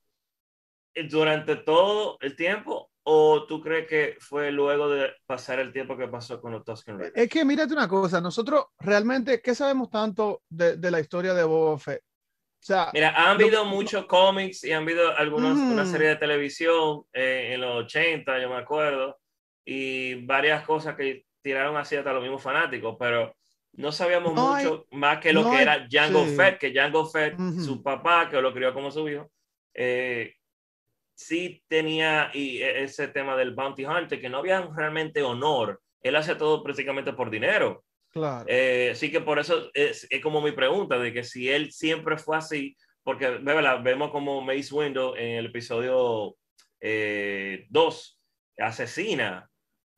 durante 1.09 1.57
todo 1.57 2.19
el 2.21 2.37
tiempo? 2.37 2.91
¿O 3.07 3.45
tú 3.47 3.61
crees 3.61 3.87
que 3.87 4.17
fue 4.19 4.51
luego 4.51 4.89
de 4.89 5.13
pasar 5.27 5.59
el 5.59 5.73
tiempo 5.73 5.97
que 5.97 6.09
pasó 6.09 6.41
con 6.41 6.53
los 6.53 6.65
Tusken 6.65 6.99
Raiders? 6.99 7.17
Es 7.23 7.29
que 7.29 7.45
mírate 7.45 7.75
una 7.75 7.87
cosa, 7.89 8.21
nosotros 8.21 8.67
realmente, 8.79 9.43
¿qué 9.43 9.55
sabemos 9.55 9.91
tanto 9.91 10.43
de, 10.49 10.77
de 10.79 10.91
la 10.91 11.01
historia 11.01 11.35
de 11.35 11.45
Boba 11.45 11.79
Fett? 11.79 12.01
O 12.01 12.67
sea, 12.67 12.89
Mira, 12.95 13.11
han 13.11 13.33
habido 13.39 13.67
muchos 13.67 14.07
cómics 14.07 14.65
y 14.65 14.73
han 14.73 14.85
habido 14.85 15.15
algunas, 15.19 15.59
Ujú. 15.59 15.73
una 15.75 15.85
serie 15.85 16.09
de 16.09 16.17
televisión 16.17 17.03
eh, 17.13 17.51
en 17.53 17.61
los 17.61 17.85
80, 17.85 18.41
yo 18.41 18.49
me 18.49 18.57
acuerdo, 18.57 19.19
y 19.67 20.25
varias 20.25 20.65
cosas 20.65 20.97
que 20.97 21.27
tiraron 21.43 21.77
así 21.77 21.95
hasta 21.97 22.13
los 22.15 22.23
mismos 22.23 22.43
fanáticos, 22.43 22.97
pero 22.99 23.37
no 23.75 23.93
sabíamos 23.93 24.33
No 24.33 24.55
hay- 24.55 24.65
mucho 24.65 24.87
más 24.93 25.19
que 25.19 25.35
lo 25.35 25.43
no 25.43 25.51
que 25.51 25.57
hay- 25.57 25.63
era 25.63 25.87
Django 25.87 26.25
sí. 26.25 26.37
Fett, 26.37 26.59
que 26.59 26.71
Django 26.71 27.05
Fett, 27.05 27.39
Ujú. 27.39 27.61
su 27.61 27.83
papá, 27.83 28.31
que 28.31 28.41
lo 28.41 28.55
crió 28.55 28.73
como 28.73 28.91
su 28.91 29.07
hijo, 29.11 29.31
eh, 29.75 30.33
sí 31.15 31.63
tenía 31.69 32.31
y 32.33 32.63
e- 32.63 32.85
ese 32.85 33.09
tema 33.09 33.37
del 33.37 33.55
bounty 33.55 33.85
hunter, 33.85 34.21
que 34.21 34.29
no 34.29 34.39
había 34.39 34.69
realmente 34.77 35.23
honor, 35.23 35.81
él 36.03 36.17
hacía 36.17 36.37
todo 36.37 36.63
prácticamente 36.63 37.13
por 37.13 37.31
dinero. 37.31 37.85
claro. 38.11 38.45
Eh, 38.49 38.91
así 38.93 39.11
que 39.11 39.21
por 39.21 39.39
eso 39.39 39.71
es, 39.75 40.07
es 40.11 40.21
como 40.23 40.41
mi 40.41 40.53
pregunta, 40.53 40.99
de 40.99 41.13
que 41.13 41.25
si 41.25 41.49
él 41.49 41.73
siempre 41.73 42.19
fue 42.19 42.37
así, 42.37 42.77
porque 43.03 43.29
¿verdad? 43.29 43.83
vemos 43.83 44.11
como 44.11 44.41
Mace 44.41 44.75
Window 44.75 45.15
en 45.17 45.39
el 45.39 45.47
episodio 45.47 46.37
2 47.71 48.21
asesina 48.59 49.51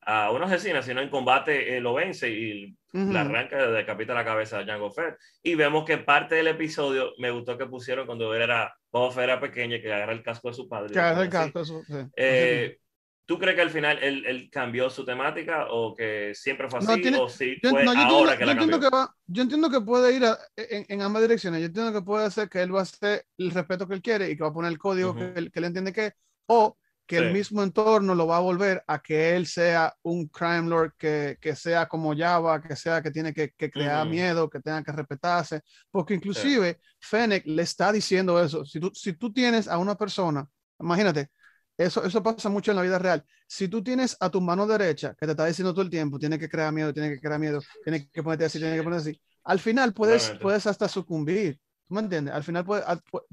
a 0.09 0.31
una 0.31 0.45
asesina, 0.45 0.81
sino 0.81 1.01
en 1.01 1.09
combate 1.09 1.75
eh, 1.75 1.81
lo 1.81 1.93
vence 1.93 2.29
y 2.29 2.73
Ujú. 2.93 3.11
la 3.11 3.21
arranca, 3.21 3.67
decapita 3.67 4.13
la 4.13 4.23
cabeza 4.23 4.59
a 4.59 4.65
Jango 4.65 4.89
Fett. 4.89 5.17
Y 5.43 5.55
vemos 5.55 5.83
que 5.83 5.97
parte 5.97 6.35
del 6.35 6.47
episodio 6.47 7.11
me 7.17 7.29
gustó 7.29 7.57
que 7.57 7.65
pusieron 7.65 8.05
cuando 8.05 8.33
él 8.33 8.41
era, 8.41 8.73
Boba 8.89 9.11
Fett 9.11 9.25
era 9.25 9.39
pequeño, 9.41 9.75
y 9.75 9.81
que 9.81 9.91
agarra 9.91 10.13
el 10.13 10.23
casco 10.23 10.47
de 10.47 10.53
su 10.53 10.67
padre. 10.69 10.93
Que 10.93 10.99
pone 11.01 11.23
el 11.23 11.29
casco, 11.29 11.65
sí. 11.65 11.73
Eh, 12.15 12.77
¿Tú 13.25 13.37
crees 13.37 13.55
que 13.57 13.61
al 13.61 13.69
final 13.69 13.99
él, 14.01 14.25
él 14.25 14.49
cambió 14.49 14.89
su 14.89 15.03
temática 15.03 15.67
o 15.69 15.93
que 15.93 16.31
siempre 16.33 16.69
fue 16.69 16.79
así? 16.79 16.87
No, 16.87 16.95
tiene- 16.95 17.17
o 17.17 17.27
si 17.27 17.57
Yo, 17.61 17.71
fue 17.71 17.83
no, 17.83 17.93
yo 17.93 17.99
ahora 17.99 18.31
entiendo, 18.31 18.37
que 18.37 18.39
yo 18.39 18.45
la 18.45 18.51
entiendo 18.53 18.79
cambió? 18.79 18.89
que 18.89 18.95
va, 18.95 19.15
yo 19.27 19.41
entiendo 19.43 19.69
que 19.69 19.81
puede 19.81 20.15
ir 20.15 20.23
a- 20.23 20.37
en, 20.55 20.85
en 20.87 21.01
ambas 21.01 21.21
direcciones. 21.23 21.59
Yo 21.59 21.65
entiendo 21.65 21.91
que 21.91 22.01
puede 22.05 22.31
ser 22.31 22.47
que 22.47 22.61
él 22.61 22.73
va 22.73 22.79
a 22.79 22.83
hacer 22.83 23.25
el 23.37 23.51
respeto 23.51 23.85
que 23.85 23.95
él 23.95 24.01
quiere 24.01 24.31
y 24.31 24.37
que 24.37 24.43
va 24.43 24.49
a 24.49 24.53
poner 24.53 24.71
el 24.71 24.77
código 24.77 25.09
Ujú. 25.09 25.19
que, 25.19 25.33
él, 25.35 25.51
que 25.51 25.59
él 25.59 25.65
entiende 25.65 25.91
que 25.91 26.13
o 26.45 26.77
que 27.07 27.17
el 27.17 27.25
Sí. 27.25 27.31
mismo 27.31 27.63
entorno 27.63 28.13
lo 28.15 28.27
va 28.27 28.37
a 28.37 28.39
volver 28.41 28.83
a 28.87 28.99
que 29.01 29.35
él 29.35 29.47
sea 29.47 29.95
un 30.03 30.27
crime 30.27 30.69
lord 30.69 30.93
que, 30.97 31.37
que 31.41 31.55
sea 31.55 31.87
como 31.87 32.15
Java, 32.15 32.61
que 32.61 32.75
sea 32.75 33.01
que 33.01 33.11
tiene 33.11 33.33
que, 33.33 33.51
que 33.51 33.71
crear 33.71 34.05
miedo, 34.07 34.49
que 34.49 34.59
tenga 34.59 34.83
que 34.83 34.91
respetarse, 34.91 35.61
porque 35.91 36.13
inclusive 36.15 36.79
Fennec 36.99 37.45
le 37.47 37.63
está 37.63 37.91
diciendo 37.93 38.41
eso. 38.43 38.65
Si 38.65 38.79
tú, 38.79 38.91
si 38.93 39.13
tú 39.13 39.33
tienes 39.33 39.67
a 39.69 39.77
una 39.79 39.95
persona, 39.95 40.47
imagínate, 40.79 41.29
eso, 41.77 42.03
eso 42.03 42.23
pasa 42.23 42.49
mucho 42.49 42.71
en 42.71 42.77
la 42.77 42.83
vida 42.83 42.99
real. 42.99 43.23
Si 43.47 43.67
tú 43.67 43.83
tienes 43.83 44.17
a 44.19 44.29
tu 44.29 44.41
mano 44.41 44.65
derecha 44.67 45.13
que 45.19 45.25
te 45.25 45.31
está 45.33 45.45
diciendo 45.45 45.73
todo 45.73 45.83
el 45.83 45.89
tiempo, 45.89 46.17
tiene 46.19 46.39
que 46.39 46.49
crear 46.49 46.73
miedo, 46.73 46.93
tiene 46.93 47.09
que 47.11 47.19
crear 47.21 47.39
miedo, 47.39 47.65
tiene 47.83 48.09
que 48.09 48.23
ponerte 48.23 48.45
así, 48.45 48.59
tiene 48.59 48.75
que 48.75 48.83
ponerte 48.83 49.09
así, 49.11 49.21
al 49.43 49.59
final 49.59 49.93
puedes, 49.93 50.35
puedes 50.39 50.65
hasta 50.67 50.87
sucumbir. 50.87 51.59
¿Tú 51.87 51.93
me 51.95 52.01
entiendes? 52.01 52.33
Al 52.33 52.43
final 52.43 52.65
puede, 52.65 52.83
al- 52.83 53.01
pu- 53.03 53.23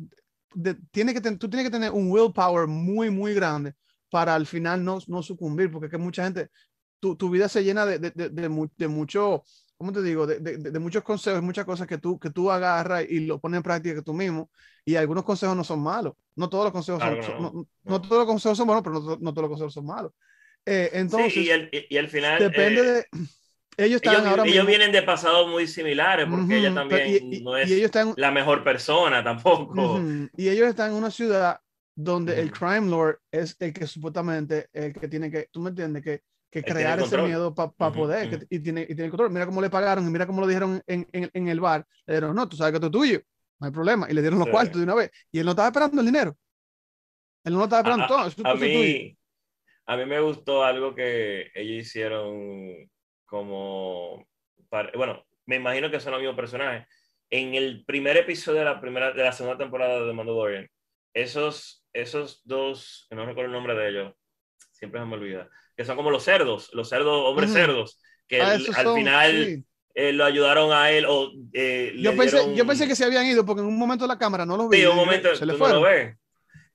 de- 0.54 0.76
tiene 0.90 1.14
que 1.14 1.20
ten- 1.20 1.38
tú 1.38 1.48
tienes 1.48 1.66
que 1.66 1.72
tener 1.72 1.90
un 1.92 2.10
willpower 2.10 2.66
muy, 2.66 3.10
muy 3.10 3.34
grande 3.34 3.74
para 4.10 4.34
al 4.34 4.46
final 4.46 4.84
no, 4.84 4.98
no 5.08 5.22
sucumbir, 5.22 5.70
porque 5.70 5.86
es 5.86 5.90
que 5.92 5.98
mucha 5.98 6.24
gente, 6.24 6.50
tu, 7.00 7.16
tu 7.16 7.30
vida 7.30 7.48
se 7.48 7.64
llena 7.64 7.86
de, 7.86 7.98
de, 7.98 8.10
de, 8.12 8.28
de 8.30 8.48
mu- 8.48 8.68
de 8.76 8.88
mucho, 8.88 9.42
¿cómo 9.76 9.92
te 9.92 10.02
digo? 10.02 10.26
De, 10.26 10.40
de, 10.40 10.58
de 10.58 10.78
muchos 10.78 11.02
consejos, 11.04 11.42
muchas 11.42 11.64
cosas 11.66 11.86
que 11.86 11.98
tú, 11.98 12.18
que 12.18 12.30
tú 12.30 12.50
agarras 12.50 13.04
y 13.08 13.20
lo 13.20 13.40
pones 13.40 13.58
en 13.58 13.62
práctica 13.62 14.02
tú 14.02 14.14
mismo, 14.14 14.50
y 14.84 14.96
algunos 14.96 15.24
consejos 15.24 15.56
no 15.56 15.64
son 15.64 15.82
malos, 15.82 16.14
no 16.36 16.48
todos 16.48 16.64
los 16.64 16.72
consejos 16.72 17.02
Claro 17.02 17.22
son, 17.22 17.36
no, 17.36 17.66
no, 17.86 18.00
no. 18.00 18.00
todos 18.00 18.18
los 18.20 18.26
consejos 18.26 18.56
son 18.58 18.66
buenos, 18.66 18.82
pero 18.84 19.00
no, 19.00 19.16
no 19.20 19.32
todos 19.34 19.42
los 19.42 19.50
consejos 19.50 19.74
son 19.74 19.86
malos. 19.86 20.12
Eh, 20.66 20.90
entonces, 20.94 21.32
sí, 21.32 21.46
y, 21.46 21.50
el- 21.50 21.68
y- 21.72 21.86
y 21.94 21.98
al 21.98 22.08
final. 22.08 22.50
depende 22.50 22.82
eh, 22.82 22.84
de... 22.84 23.06
Ellos 23.76 23.96
están 23.96 24.14
ellos, 24.14 24.26
ahora 24.26 24.44
ellos 24.46 24.66
vienen 24.66 24.92
de 24.92 25.02
pasados 25.02 25.48
muy 25.50 25.66
similares, 25.66 26.26
porque 26.30 26.58
ella 26.58 26.68
Ujú, 26.68 26.74
también 26.76 27.00
pero- 27.04 27.26
y- 27.34 27.40
no 27.42 27.56
es 27.56 27.70
y 27.70 27.74
ellos 27.74 27.86
están, 27.86 28.14
la 28.16 28.30
mejor 28.30 28.62
persona 28.64 29.22
tampoco. 29.24 29.72
Ujú, 29.72 30.28
Y 30.36 30.48
ellos 30.48 30.68
están 30.68 30.90
en 30.92 30.96
una 30.96 31.10
ciudad 31.10 31.60
donde 31.96 32.40
el 32.40 32.46
Ujú. 32.46 32.54
crime 32.58 32.90
lord 32.90 33.18
es 33.30 33.56
el 33.60 33.72
que 33.72 33.86
supuestamente 33.86 34.68
el 34.72 34.92
que 34.92 35.08
tiene 35.08 35.30
que, 35.30 35.48
tú 35.50 35.60
me 35.60 35.70
entiendes, 35.70 36.02
que, 36.02 36.22
que 36.50 36.62
crear 36.62 37.00
ese 37.00 37.18
miedo 37.18 37.54
para 37.54 37.68
Ujú, 37.90 37.92
poder 38.00 38.30
que- 38.30 38.46
y, 38.48 38.60
tiene, 38.60 38.82
y 38.82 38.94
tiene 38.94 39.10
control. 39.10 39.30
Mira 39.30 39.46
cómo 39.46 39.60
le 39.60 39.70
pagaron 39.70 40.06
y 40.06 40.10
mira 40.10 40.26
cómo 40.26 40.40
lo 40.40 40.46
dijeron 40.46 40.80
en, 40.86 41.06
en, 41.12 41.30
en 41.32 41.48
el 41.48 41.60
bar. 41.60 41.84
Le 42.06 42.14
dijeron, 42.14 42.34
no, 42.36 42.48
tú 42.48 42.56
sabes 42.56 42.72
que 42.72 42.76
esto 42.76 42.86
es 42.86 42.92
tuyo, 42.92 43.20
no 43.60 43.66
hay 43.66 43.72
problema. 43.72 44.06
Y 44.08 44.14
le 44.14 44.20
dieron 44.20 44.38
los 44.38 44.46
Sí. 44.46 44.52
cuartos 44.52 44.76
de 44.78 44.84
una 44.84 44.94
vez. 44.94 45.10
Y 45.32 45.38
él 45.40 45.44
no 45.46 45.50
estaba 45.52 45.68
esperando 45.68 46.00
el 46.00 46.06
dinero. 46.06 46.36
Él 47.44 47.54
no 47.54 47.64
estaba 47.64 47.80
esperando 47.80 48.04
A- 48.04 48.08
todo. 48.08 48.26
eso- 48.26 48.42
A 48.46 48.54
mí, 48.54 49.18
a 49.86 49.96
mí 49.96 50.06
me 50.06 50.20
gustó 50.20 50.64
algo 50.64 50.94
que 50.94 51.50
ellos 51.54 51.86
hicieron 51.86 52.90
como, 53.34 54.26
para- 54.68 54.92
bueno, 54.96 55.24
me 55.46 55.56
imagino 55.56 55.90
que 55.90 55.98
son 55.98 56.12
los 56.12 56.20
mismos 56.20 56.36
personajes. 56.36 56.86
En 57.30 57.54
el 57.54 57.84
primer 57.84 58.16
episodio 58.16 58.60
de 58.60 58.64
la 58.66 58.80
primera, 58.80 59.10
de 59.12 59.24
la 59.24 59.32
segunda 59.32 59.58
temporada 59.58 59.98
de 60.00 60.06
The 60.06 60.12
Mandalorian, 60.12 60.68
esos, 61.14 61.84
esos 61.92 62.42
dos, 62.44 63.08
no 63.10 63.26
recuerdo 63.26 63.48
el 63.48 63.52
nombre 63.52 63.74
de 63.74 63.88
ellos, 63.88 64.14
siempre 64.70 65.00
se 65.00 65.06
me 65.06 65.14
olvida, 65.14 65.48
que 65.76 65.84
son 65.84 65.96
como 65.96 66.10
los 66.12 66.22
cerdos, 66.22 66.70
los 66.74 66.88
cerdos, 66.88 67.28
hombres 67.28 67.50
Ujú. 67.50 67.58
cerdos, 67.58 68.00
que 68.28 68.40
Ah, 68.40 68.54
el- 68.54 68.66
al 68.72 68.84
son- 68.84 68.94
final 68.94 69.44
sí. 69.46 69.64
eh, 69.96 70.12
lo 70.12 70.24
ayudaron 70.24 70.72
a 70.72 70.90
él 70.92 71.04
o 71.08 71.32
eh, 71.52 71.90
le 71.94 72.02
yo, 72.02 72.16
pensé, 72.16 72.36
dieron- 72.36 72.54
yo 72.54 72.66
pensé 72.66 72.86
que 72.86 72.94
se 72.94 73.04
habían 73.04 73.26
ido 73.26 73.44
porque 73.44 73.62
en 73.62 73.66
un 73.68 73.78
momento 73.78 74.06
la 74.06 74.16
cámara 74.18 74.46
no 74.46 74.56
los 74.56 74.68
vi. 74.68 74.78
Sí, 74.78 74.86
un 74.86 74.94
momento, 74.96 75.34
se 75.34 75.44
le 75.44 75.54
tú 75.54 75.58
no 75.58 75.68
lo 75.68 75.82
ves. 75.82 76.16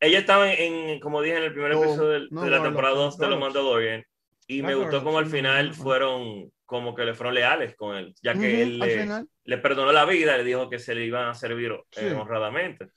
Ellos 0.02 0.20
estaban 0.22 0.50
en, 0.50 1.00
como 1.00 1.22
dije 1.22 1.38
en 1.38 1.44
el 1.44 1.54
primer 1.54 1.72
No, 1.72 1.84
episodio 1.84 2.10
del- 2.10 2.28
no, 2.32 2.42
de 2.44 2.50
la 2.52 2.62
temporada 2.64 2.96
no, 2.96 3.02
2 3.02 3.18
de 3.18 3.28
los. 3.28 3.40
Mandalorian. 3.40 4.06
Y 4.50 4.64
me 4.64 4.76
gustó 4.76 5.04
como 5.04 5.20
al 5.20 5.28
final 5.28 5.74
fueron 5.76 6.52
como 6.66 6.96
que 6.96 7.06
le 7.06 7.14
fueron 7.14 7.36
leales 7.36 7.76
con 7.76 7.96
él, 7.96 8.16
ya 8.24 8.40
que 8.40 8.48
Ujú, 8.48 8.62
él 8.64 8.80
al 8.80 8.90
le, 8.90 9.16
le 9.44 9.58
perdonó 9.60 9.92
la 9.92 10.06
vida, 10.06 10.38
le 10.38 10.44
dijo 10.44 10.70
que 10.70 10.80
se 10.80 10.96
le 10.96 11.06
iban 11.06 11.30
a 11.30 11.36
servir 11.36 11.74
eh, 11.96 12.12
Sí. 12.12 12.16
honradamente. 12.16 12.90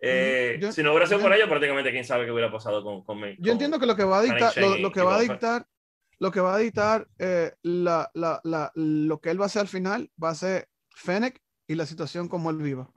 Eh, 0.00 0.60
Yo- 0.60 0.68
si 0.68 0.82
no 0.82 0.90
hubiera 0.92 1.06
sido 1.06 1.20
por 1.20 1.32
ello, 1.34 1.48
prácticamente 1.48 1.92
quién 1.92 2.04
sabe 2.04 2.26
qué 2.26 2.32
hubiera 2.32 2.52
pasado 2.52 2.82
con, 2.84 3.04
con, 3.04 3.20
con- 3.20 3.36
Yo 3.36 3.52
entiendo 3.52 3.78
que 3.78 3.86
lo 3.86 3.96
que 3.96 4.04
va 4.04 4.18
a 4.20 4.22
dictar, 4.22 4.54
lo, 4.56 4.78
lo 4.78 4.90
que 4.92 5.02
va 5.02 5.16
a 5.16 5.20
dictar, 5.20 5.66
lo 6.18 6.30
que 6.30 6.40
va 6.40 6.54
a 6.54 6.58
dictar 6.58 7.08
eh, 7.18 7.52
la, 7.62 8.10
la, 8.14 8.40
la- 8.44 8.72
lo 8.74 9.20
que 9.20 9.30
él 9.30 9.40
va 9.40 9.44
a 9.44 9.46
hacer 9.46 9.62
al 9.62 9.68
final 9.68 10.10
va 10.22 10.30
a 10.30 10.34
ser 10.34 10.68
Fennec 10.94 11.42
y 11.66 11.74
la 11.74 11.86
situación 11.86 12.28
como 12.28 12.50
él 12.50 12.56
viva. 12.58 12.90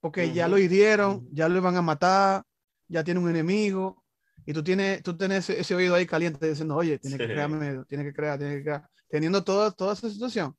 Porque 0.00 0.32
ya 0.32 0.48
Ujú, 0.48 0.48
lo 0.48 0.58
hirieron, 0.58 1.26
ya 1.32 1.48
lo 1.48 1.58
iban 1.58 1.76
a 1.76 1.82
matar, 1.82 2.44
ya 2.88 3.04
tiene 3.04 3.20
un 3.20 3.30
enemigo, 3.30 3.99
y 4.46 4.52
tú 4.52 4.62
tienes, 4.64 5.02
tú 5.02 5.16
tienes 5.16 5.48
ese, 5.48 5.60
ese 5.60 5.74
oído 5.74 5.94
ahí 5.94 6.06
caliente 6.06 6.48
diciendo, 6.48 6.76
oye, 6.76 6.98
tiene 6.98 7.16
que 7.18 7.26
Sí. 7.26 7.32
crear 7.32 7.48
miedo, 7.48 7.84
tiene 7.84 8.04
que 8.04 8.12
crear, 8.12 8.38
tiene 8.38 8.56
que 8.56 8.62
crear. 8.62 8.88
Teniendo 9.08 9.42
todo, 9.44 9.72
toda 9.72 9.92
esa 9.94 10.08
situación, 10.10 10.56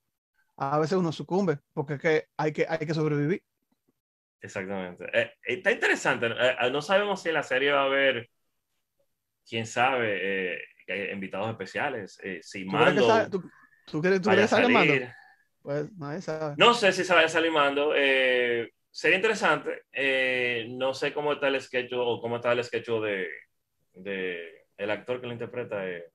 a 0.58 0.80
veces 0.80 0.98
uno 0.98 1.12
sucumbe, 1.12 1.58
porque 1.74 1.94
es 1.96 2.00
que 2.02 2.26
hay 2.38 2.52
que, 2.52 2.66
hay 2.68 2.80
que 2.86 2.94
sobrevivir. 2.94 3.42
Exactamente. 4.42 5.06
Eh, 5.14 5.34
está 5.44 5.72
interesante. 5.72 6.28
Eh, 6.28 6.72
no 6.72 6.82
sabemos 6.82 7.22
si 7.22 7.30
en 7.30 7.36
la 7.36 7.44
serie 7.44 7.72
va 7.72 7.82
a 7.84 7.86
haber, 7.86 8.30
quién 9.48 9.66
sabe, 9.66 10.54
eh, 10.54 11.12
invitados 11.14 11.50
especiales. 11.52 12.20
eh, 12.24 12.40
si 12.42 12.66
¿Tú 12.66 12.72
crees 12.72 12.94
que 12.94 13.02
Mando 13.02 13.30
tú, 13.30 13.50
tú 13.86 14.02
crees, 14.02 14.22
tú 14.22 14.30
que 14.30 14.48
salga 14.48 14.70
Mando? 14.70 14.94
salir. 14.94 15.10
Pues 15.62 15.92
nadie 15.98 16.22
sabe. 16.22 16.56
No 16.58 16.74
sé 16.74 16.92
si 16.92 17.04
se 17.04 17.14
vaya 17.14 17.28
a 17.28 17.30
salir 17.30 17.52
Mando. 17.52 17.94
eh, 17.96 18.70
sería 18.90 19.18
interesante. 19.18 19.84
eh, 19.92 20.66
no 20.70 20.94
sé 20.94 21.14
cómo 21.14 21.34
está 21.34 21.48
el 21.48 21.62
sketch 21.62 21.94
o 21.96 22.20
cómo 22.20 22.38
está 22.38 22.52
el 22.52 22.64
sketch 22.64 22.88
de, 22.88 23.28
de 23.94 24.66
el 24.78 24.92
actor 24.92 25.20
que 25.22 25.28
lo 25.28 25.34
interpreta. 25.34 25.88
eh, 25.88 26.06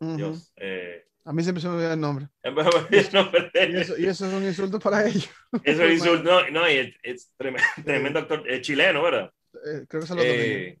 Ujú. 0.00 0.16
Dios. 0.16 0.52
eh, 0.56 1.04
A 1.24 1.32
mí 1.32 1.42
siempre 1.42 1.60
se 1.60 1.68
me 1.68 1.74
olvida 1.74 1.92
el 1.94 2.00
nombre. 2.00 2.28
y, 2.90 2.96
eso, 3.76 3.98
y, 3.98 4.06
eso, 4.06 4.26
es 4.26 4.32
un 4.32 4.44
insulto 4.44 4.78
para 4.80 5.06
ellos. 5.06 5.28
Eso 5.62 5.82
es 5.84 5.88
un 5.88 5.92
insulto. 5.92 6.22
No, 6.24 6.50
no 6.50 6.70
y 6.70 6.94
es, 7.02 7.32
tremendo, 7.36 8.18
actor 8.18 8.44
chileno, 8.60 9.02
¿verdad? 9.02 9.30
Eh, 9.54 9.84
creo 9.88 10.02
que 10.02 10.06
Salvatore. 10.06 10.68
Eh, 10.68 10.78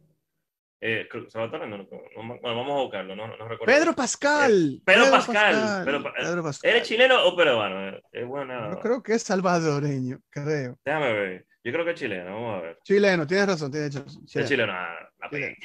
eh, 0.80 1.08
Salvatore, 1.28 1.66
no, 1.66 1.78
no, 1.78 1.84
no, 1.84 2.40
vamos 2.42 2.70
a 2.70 2.82
buscarlo, 2.82 3.16
no, 3.16 3.26
no 3.28 3.48
recuerdo. 3.48 3.74
Pedro 3.74 3.94
Pascal. 3.94 4.82
Pedro, 4.84 5.10
Pascal. 5.10 5.82
Pedro, 5.84 6.42
Pascal. 6.42 6.70
¿Eres 6.70 6.86
chileno 6.86 7.24
o 7.26 7.34
peruano? 7.36 7.98
Es 8.12 8.26
buena. 8.26 8.70
Yo 8.72 8.80
creo 8.80 9.02
que 9.02 9.14
es 9.14 9.22
salvadoreño, 9.22 10.20
creo. 10.30 10.78
Déjame 10.84 11.12
ver. 11.12 11.46
Yo 11.64 11.72
creo 11.72 11.84
que 11.84 11.90
es 11.92 11.98
chileno, 11.98 12.34
vamos 12.34 12.58
a 12.58 12.62
ver. 12.62 12.78
Chileno, 12.84 13.26
tienes 13.26 13.46
razón, 13.48 13.72
tienes 13.72 13.94
razón. 13.94 14.22
Es 14.32 14.48
chileno, 14.48 14.72
ah, 14.72 14.94
la, 15.18 15.28
la 15.30 15.56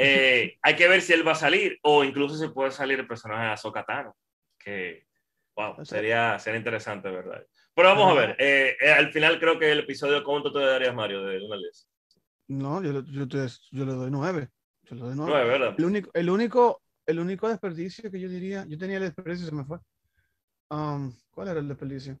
eh, 0.00 0.58
hay 0.62 0.76
que 0.76 0.86
ver 0.86 1.02
si 1.02 1.12
él 1.12 1.26
va 1.26 1.32
a 1.32 1.34
salir 1.34 1.78
o 1.82 2.04
incluso 2.04 2.36
si 2.36 2.48
puede 2.48 2.70
salir 2.70 3.00
el 3.00 3.08
personaje 3.08 3.46
de 3.46 3.50
Azokatano, 3.50 4.16
que 4.56 5.06
wow, 5.56 5.84
sería, 5.84 6.38
sería 6.38 6.58
interesante, 6.58 7.10
¿verdad? 7.10 7.44
Pero 7.74 7.88
vamos 7.88 8.12
a 8.12 8.20
ver, 8.20 8.36
eh, 8.38 8.76
eh, 8.80 8.92
al 8.92 9.12
final 9.12 9.40
creo 9.40 9.58
que 9.58 9.72
el 9.72 9.80
episodio, 9.80 10.22
¿cuánto 10.22 10.52
te 10.52 10.60
darías, 10.60 10.94
Mario, 10.94 11.24
de 11.24 11.44
una? 11.44 11.56
No, 12.48 12.82
yo, 12.82 13.02
yo, 13.04 13.26
yo, 13.26 13.84
le 13.84 13.92
doy 13.92 14.10
nueve. 14.10 14.48
Yo 14.84 14.94
le 14.94 15.02
doy 15.02 15.14
nueve. 15.16 15.32
nueve 15.32 15.48
¿verdad? 15.48 15.74
El 15.76 15.84
único, 15.84 16.10
el, 16.14 16.30
único, 16.30 16.82
el 17.04 17.18
único 17.18 17.48
desperdicio 17.48 18.08
que 18.10 18.20
yo 18.20 18.28
diría, 18.28 18.64
yo 18.68 18.78
tenía 18.78 18.98
el 18.98 19.02
desperdicio, 19.02 19.46
se 19.46 19.54
me 19.54 19.64
fue. 19.64 19.78
Um, 20.70 21.12
¿Cuál 21.30 21.48
era 21.48 21.60
el 21.60 21.68
desperdicio? 21.68 22.16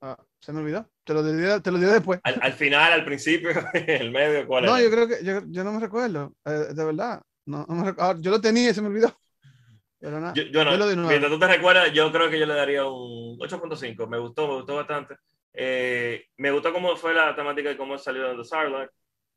Ah, 0.00 0.18
se 0.40 0.52
me 0.52 0.60
olvidó. 0.60 0.88
Te 1.04 1.14
lo 1.14 1.22
diré, 1.22 1.60
te 1.60 1.70
lo 1.70 1.78
diré 1.78 1.92
después. 1.92 2.20
Al, 2.22 2.52
final, 2.52 2.92
al 2.92 3.04
principio, 3.04 3.50
el 3.74 4.10
medio, 4.10 4.46
¿cuál 4.46 4.64
No, 4.64 4.80
yo 4.80 4.90
creo 4.90 5.08
que 5.08 5.24
yo, 5.24 5.40
yo, 5.46 5.64
no 5.64 5.72
me 5.72 5.80
recuerdo. 5.80 6.34
Eh, 6.44 6.74
de 6.74 6.84
verdad. 6.84 7.22
No, 7.46 7.64
no 7.68 7.74
me 7.76 7.94
ah, 7.98 8.14
yo 8.18 8.30
lo 8.32 8.40
tenía 8.40 8.70
y 8.70 8.74
se 8.74 8.82
me 8.82 8.88
olvidó. 8.88 9.16
Pero 10.00 10.20
nada. 10.20 10.34
Yo, 10.34 10.42
yo 10.44 10.64
no, 10.64 11.06
mientras 11.08 11.30
tú 11.32 11.38
te 11.38 11.46
recuerdas, 11.46 11.92
yo 11.92 12.12
creo 12.12 12.28
que 12.28 12.38
yo 12.38 12.46
le 12.46 12.54
daría 12.54 12.84
un 12.84 13.38
8.5. 13.38 14.06
Me 14.08 14.18
gustó, 14.18 14.46
me 14.48 14.54
gustó 14.54 14.76
bastante. 14.76 15.16
Eh, 15.52 16.26
me 16.36 16.50
gustó 16.50 16.72
cómo 16.72 16.96
fue 16.96 17.14
la 17.14 17.34
temática 17.34 17.70
y 17.70 17.76
cómo 17.76 17.96
salió 17.96 18.28
de 18.28 18.36
The 18.36 18.44
Sarlacc. 18.44 18.90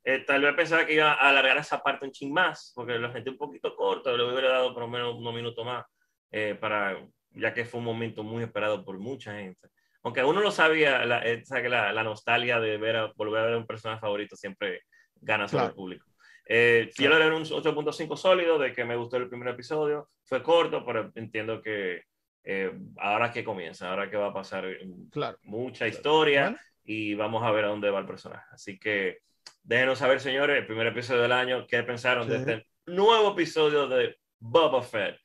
Eh, 0.03 0.23
tal 0.25 0.41
vez 0.41 0.53
pensaba 0.55 0.85
que 0.85 0.95
iba 0.95 1.13
a 1.13 1.29
alargar 1.29 1.57
esa 1.57 1.81
parte 1.81 2.05
un 2.05 2.11
ching 2.11 2.33
más, 2.33 2.73
porque 2.75 2.93
lo 2.93 3.11
sentí 3.11 3.29
un 3.29 3.37
poquito 3.37 3.75
corto, 3.75 4.15
le 4.15 4.23
hubiera 4.23 4.49
dado 4.49 4.73
por 4.73 4.83
lo 4.83 4.89
menos 4.89 5.15
unos 5.15 5.33
minutos 5.33 5.65
más, 5.65 5.85
para, 6.59 6.97
ya 7.31 7.53
que 7.53 7.65
fue 7.65 7.79
un 7.79 7.85
momento 7.85 8.23
muy 8.23 8.43
esperado 8.43 8.83
por 8.83 8.97
mucha 8.97 9.33
gente 9.33 9.69
aunque 10.03 10.23
uno 10.23 10.41
lo 10.41 10.51
sabía, 10.51 11.05
la, 11.05 11.19
eh, 11.25 11.43
la, 11.69 11.91
la, 11.91 12.03
nostalgia 12.03 12.59
de 12.59 12.77
ver 12.77 12.95
a, 12.95 13.13
volver 13.15 13.41
a 13.41 13.45
ver 13.45 13.53
a 13.55 13.57
un 13.57 13.67
personaje 13.67 13.99
favorito 13.99 14.35
siempre 14.35 14.83
gana 15.15 15.47
sobre 15.47 15.65
el 15.65 15.73
público. 15.73 16.05
Eh, 16.45 16.89
Yo 16.97 17.09
le 17.09 17.23
doy 17.23 17.35
un 17.35 17.43
8.5 17.43 18.17
sólido 18.17 18.57
de 18.57 18.73
que 18.73 18.85
me 18.85 18.95
gustó 18.95 19.17
el 19.17 19.29
primer 19.29 19.49
episodio. 19.49 20.09
Fue 20.23 20.41
corto, 20.41 20.83
pero 20.85 21.11
entiendo 21.15 21.61
que 21.61 22.03
eh, 22.43 22.71
ahora 22.97 23.31
que 23.31 23.43
comienza, 23.43 23.89
ahora 23.89 24.09
que 24.09 24.17
va 24.17 24.27
a 24.27 24.33
pasar 24.33 24.65
claro. 25.11 25.37
mucha 25.43 25.87
historia 25.87 26.59
y 26.83 27.13
vamos 27.13 27.43
a 27.43 27.51
ver 27.51 27.65
a 27.65 27.67
dónde 27.67 27.91
va 27.91 27.99
el 27.99 28.07
personaje. 28.07 28.45
Así 28.51 28.79
que 28.79 29.19
déjenos 29.61 29.99
saber, 29.99 30.19
señores, 30.19 30.57
el 30.57 30.65
primer 30.65 30.87
episodio 30.87 31.21
del 31.21 31.33
año, 31.33 31.67
qué 31.67 31.83
pensaron 31.83 32.27
de 32.27 32.37
este 32.37 32.67
nuevo 32.87 33.33
episodio 33.33 33.87
de 33.87 34.17
Boba 34.39 34.81
Fett, 34.81 35.17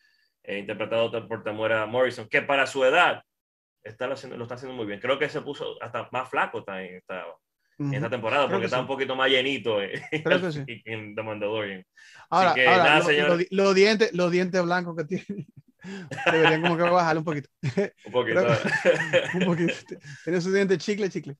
eh, 0.42 0.58
interpretado 0.58 1.26
por 1.26 1.42
Tamuera 1.42 1.86
Morrison, 1.86 2.28
que 2.28 2.42
para 2.42 2.66
su 2.66 2.84
edad 2.84 3.22
está 3.84 4.06
lo, 4.06 4.14
haciendo, 4.14 4.36
lo 4.36 4.44
está 4.44 4.54
haciendo 4.54 4.74
muy 4.74 4.86
bien. 4.86 4.98
Creo 4.98 5.18
que 5.18 5.28
se 5.28 5.42
puso 5.42 5.80
hasta 5.82 6.08
más 6.10 6.28
flaco 6.28 6.64
en 6.66 6.96
esta, 6.96 7.24
en 7.78 7.94
esta 7.94 8.10
temporada, 8.10 8.48
porque 8.48 8.64
está 8.64 8.80
un 8.80 8.86
poquito 8.86 9.14
más 9.14 9.30
llenito 9.30 9.80
en, 9.82 11.14
The 11.14 11.22
Mandalorian. 11.22 11.84
Ahora, 12.30 12.54
que, 12.54 12.66
ahora 12.66 13.02
los 13.50 13.74
dientes, 13.74 14.12
los 14.14 14.30
dientes 14.30 14.62
blancos 14.62 14.96
que 14.96 15.04
tiene. 15.04 15.46
Deberían 16.32 16.62
como 16.62 16.76
que 16.78 16.82
bajarle 16.82 17.18
un 17.18 17.24
poquito. 17.24 17.50
Un 18.06 18.12
poquito. 18.12 18.40
un 19.34 19.44
poquito. 19.44 19.74
Tiene 20.24 20.40
sus 20.40 20.54
dientes 20.54 20.78
chicle, 20.78 21.10
chicle. 21.10 21.36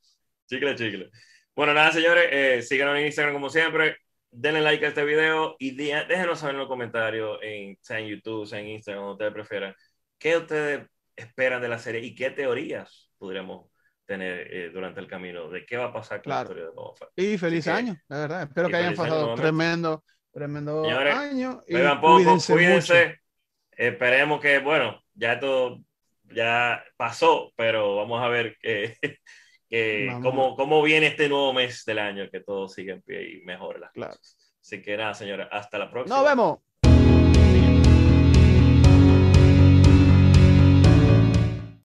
Chicle, 0.47 0.75
chicle. 0.75 1.11
Bueno, 1.57 1.73
nada, 1.73 1.93
señores, 1.93 2.27
eh, 2.31 2.63
síganos 2.63 2.99
en 2.99 3.07
Instagram 3.07 3.33
como 3.33 3.49
siempre. 3.49 3.97
Denle 4.31 4.61
like 4.61 4.85
a 4.85 4.89
este 4.89 5.05
video 5.05 5.55
y 5.61 5.77
déjenos 5.77 6.41
saber 6.41 6.57
en 6.57 6.61
los 6.61 6.69
comentarios, 6.69 7.39
en, 7.41 7.79
sea 7.81 8.01
en 8.01 8.09
YouTube, 8.09 8.47
sea 8.47 8.59
en 8.59 8.67
Instagram, 8.67 9.05
donde 9.05 9.13
ustedes 9.13 9.33
prefieran, 9.33 9.75
qué 10.19 10.37
ustedes 10.37 10.89
esperan 11.17 11.63
de 11.63 11.69
la 11.69 11.79
serie 11.79 12.01
y 12.03 12.15
qué 12.15 12.31
teorías 12.31 13.11
podríamos 13.19 13.71
tener 14.07 14.53
eh, 14.53 14.71
durante 14.71 15.01
el 15.01 15.07
camino 15.07 15.49
de 15.49 15.65
qué 15.65 15.77
va 15.77 15.87
a 15.87 15.93
pasar 15.93 16.23
con 16.23 16.33
la 16.33 16.43
historia 16.43 16.65
de 16.65 16.71
Boba 16.71 16.95
Fett. 16.97 17.09
Y 17.17 17.39
feliz 17.39 17.67
año, 17.69 17.97
la 18.09 18.19
verdad. 18.19 18.43
Espero 18.43 18.69
que 18.69 18.77
hayan 18.77 18.95
pasado 18.95 19.35
tremendo, 19.35 20.05
tremendo 20.33 20.85
año. 20.85 21.61
Y 21.67 21.75
cuídense, 22.01 22.53
cuídense. 22.53 23.21
Esperemos 23.71 24.41
que, 24.41 24.59
bueno, 24.59 25.03
ya 25.15 25.41
todo 25.41 25.81
ya 26.33 26.83
pasó, 26.97 27.53
pero 27.57 27.97
vamos 27.97 28.23
a 28.23 28.29
ver 28.29 28.57
que, 28.59 28.97
cómo, 30.23 30.57
cómo, 30.57 30.83
viene 30.83 31.09
este 31.09 31.29
nuevo 31.29 31.53
mes 31.53 31.85
del 31.85 31.99
año, 31.99 32.29
que 32.31 32.41
todo 32.41 32.69
sigue 32.69 32.93
en 32.93 33.03
pie 33.03 33.37
y 33.37 33.45
mejore 33.45 33.81
las 33.81 33.93
cosas. 33.93 34.55
Así 34.61 34.81
que 34.81 34.97
nada, 34.97 35.15
señora, 35.15 35.49
hasta 35.53 35.79
la 35.79 35.91
próxima. 35.91 36.17
Nos 36.17 36.25
vemos. 36.25 36.59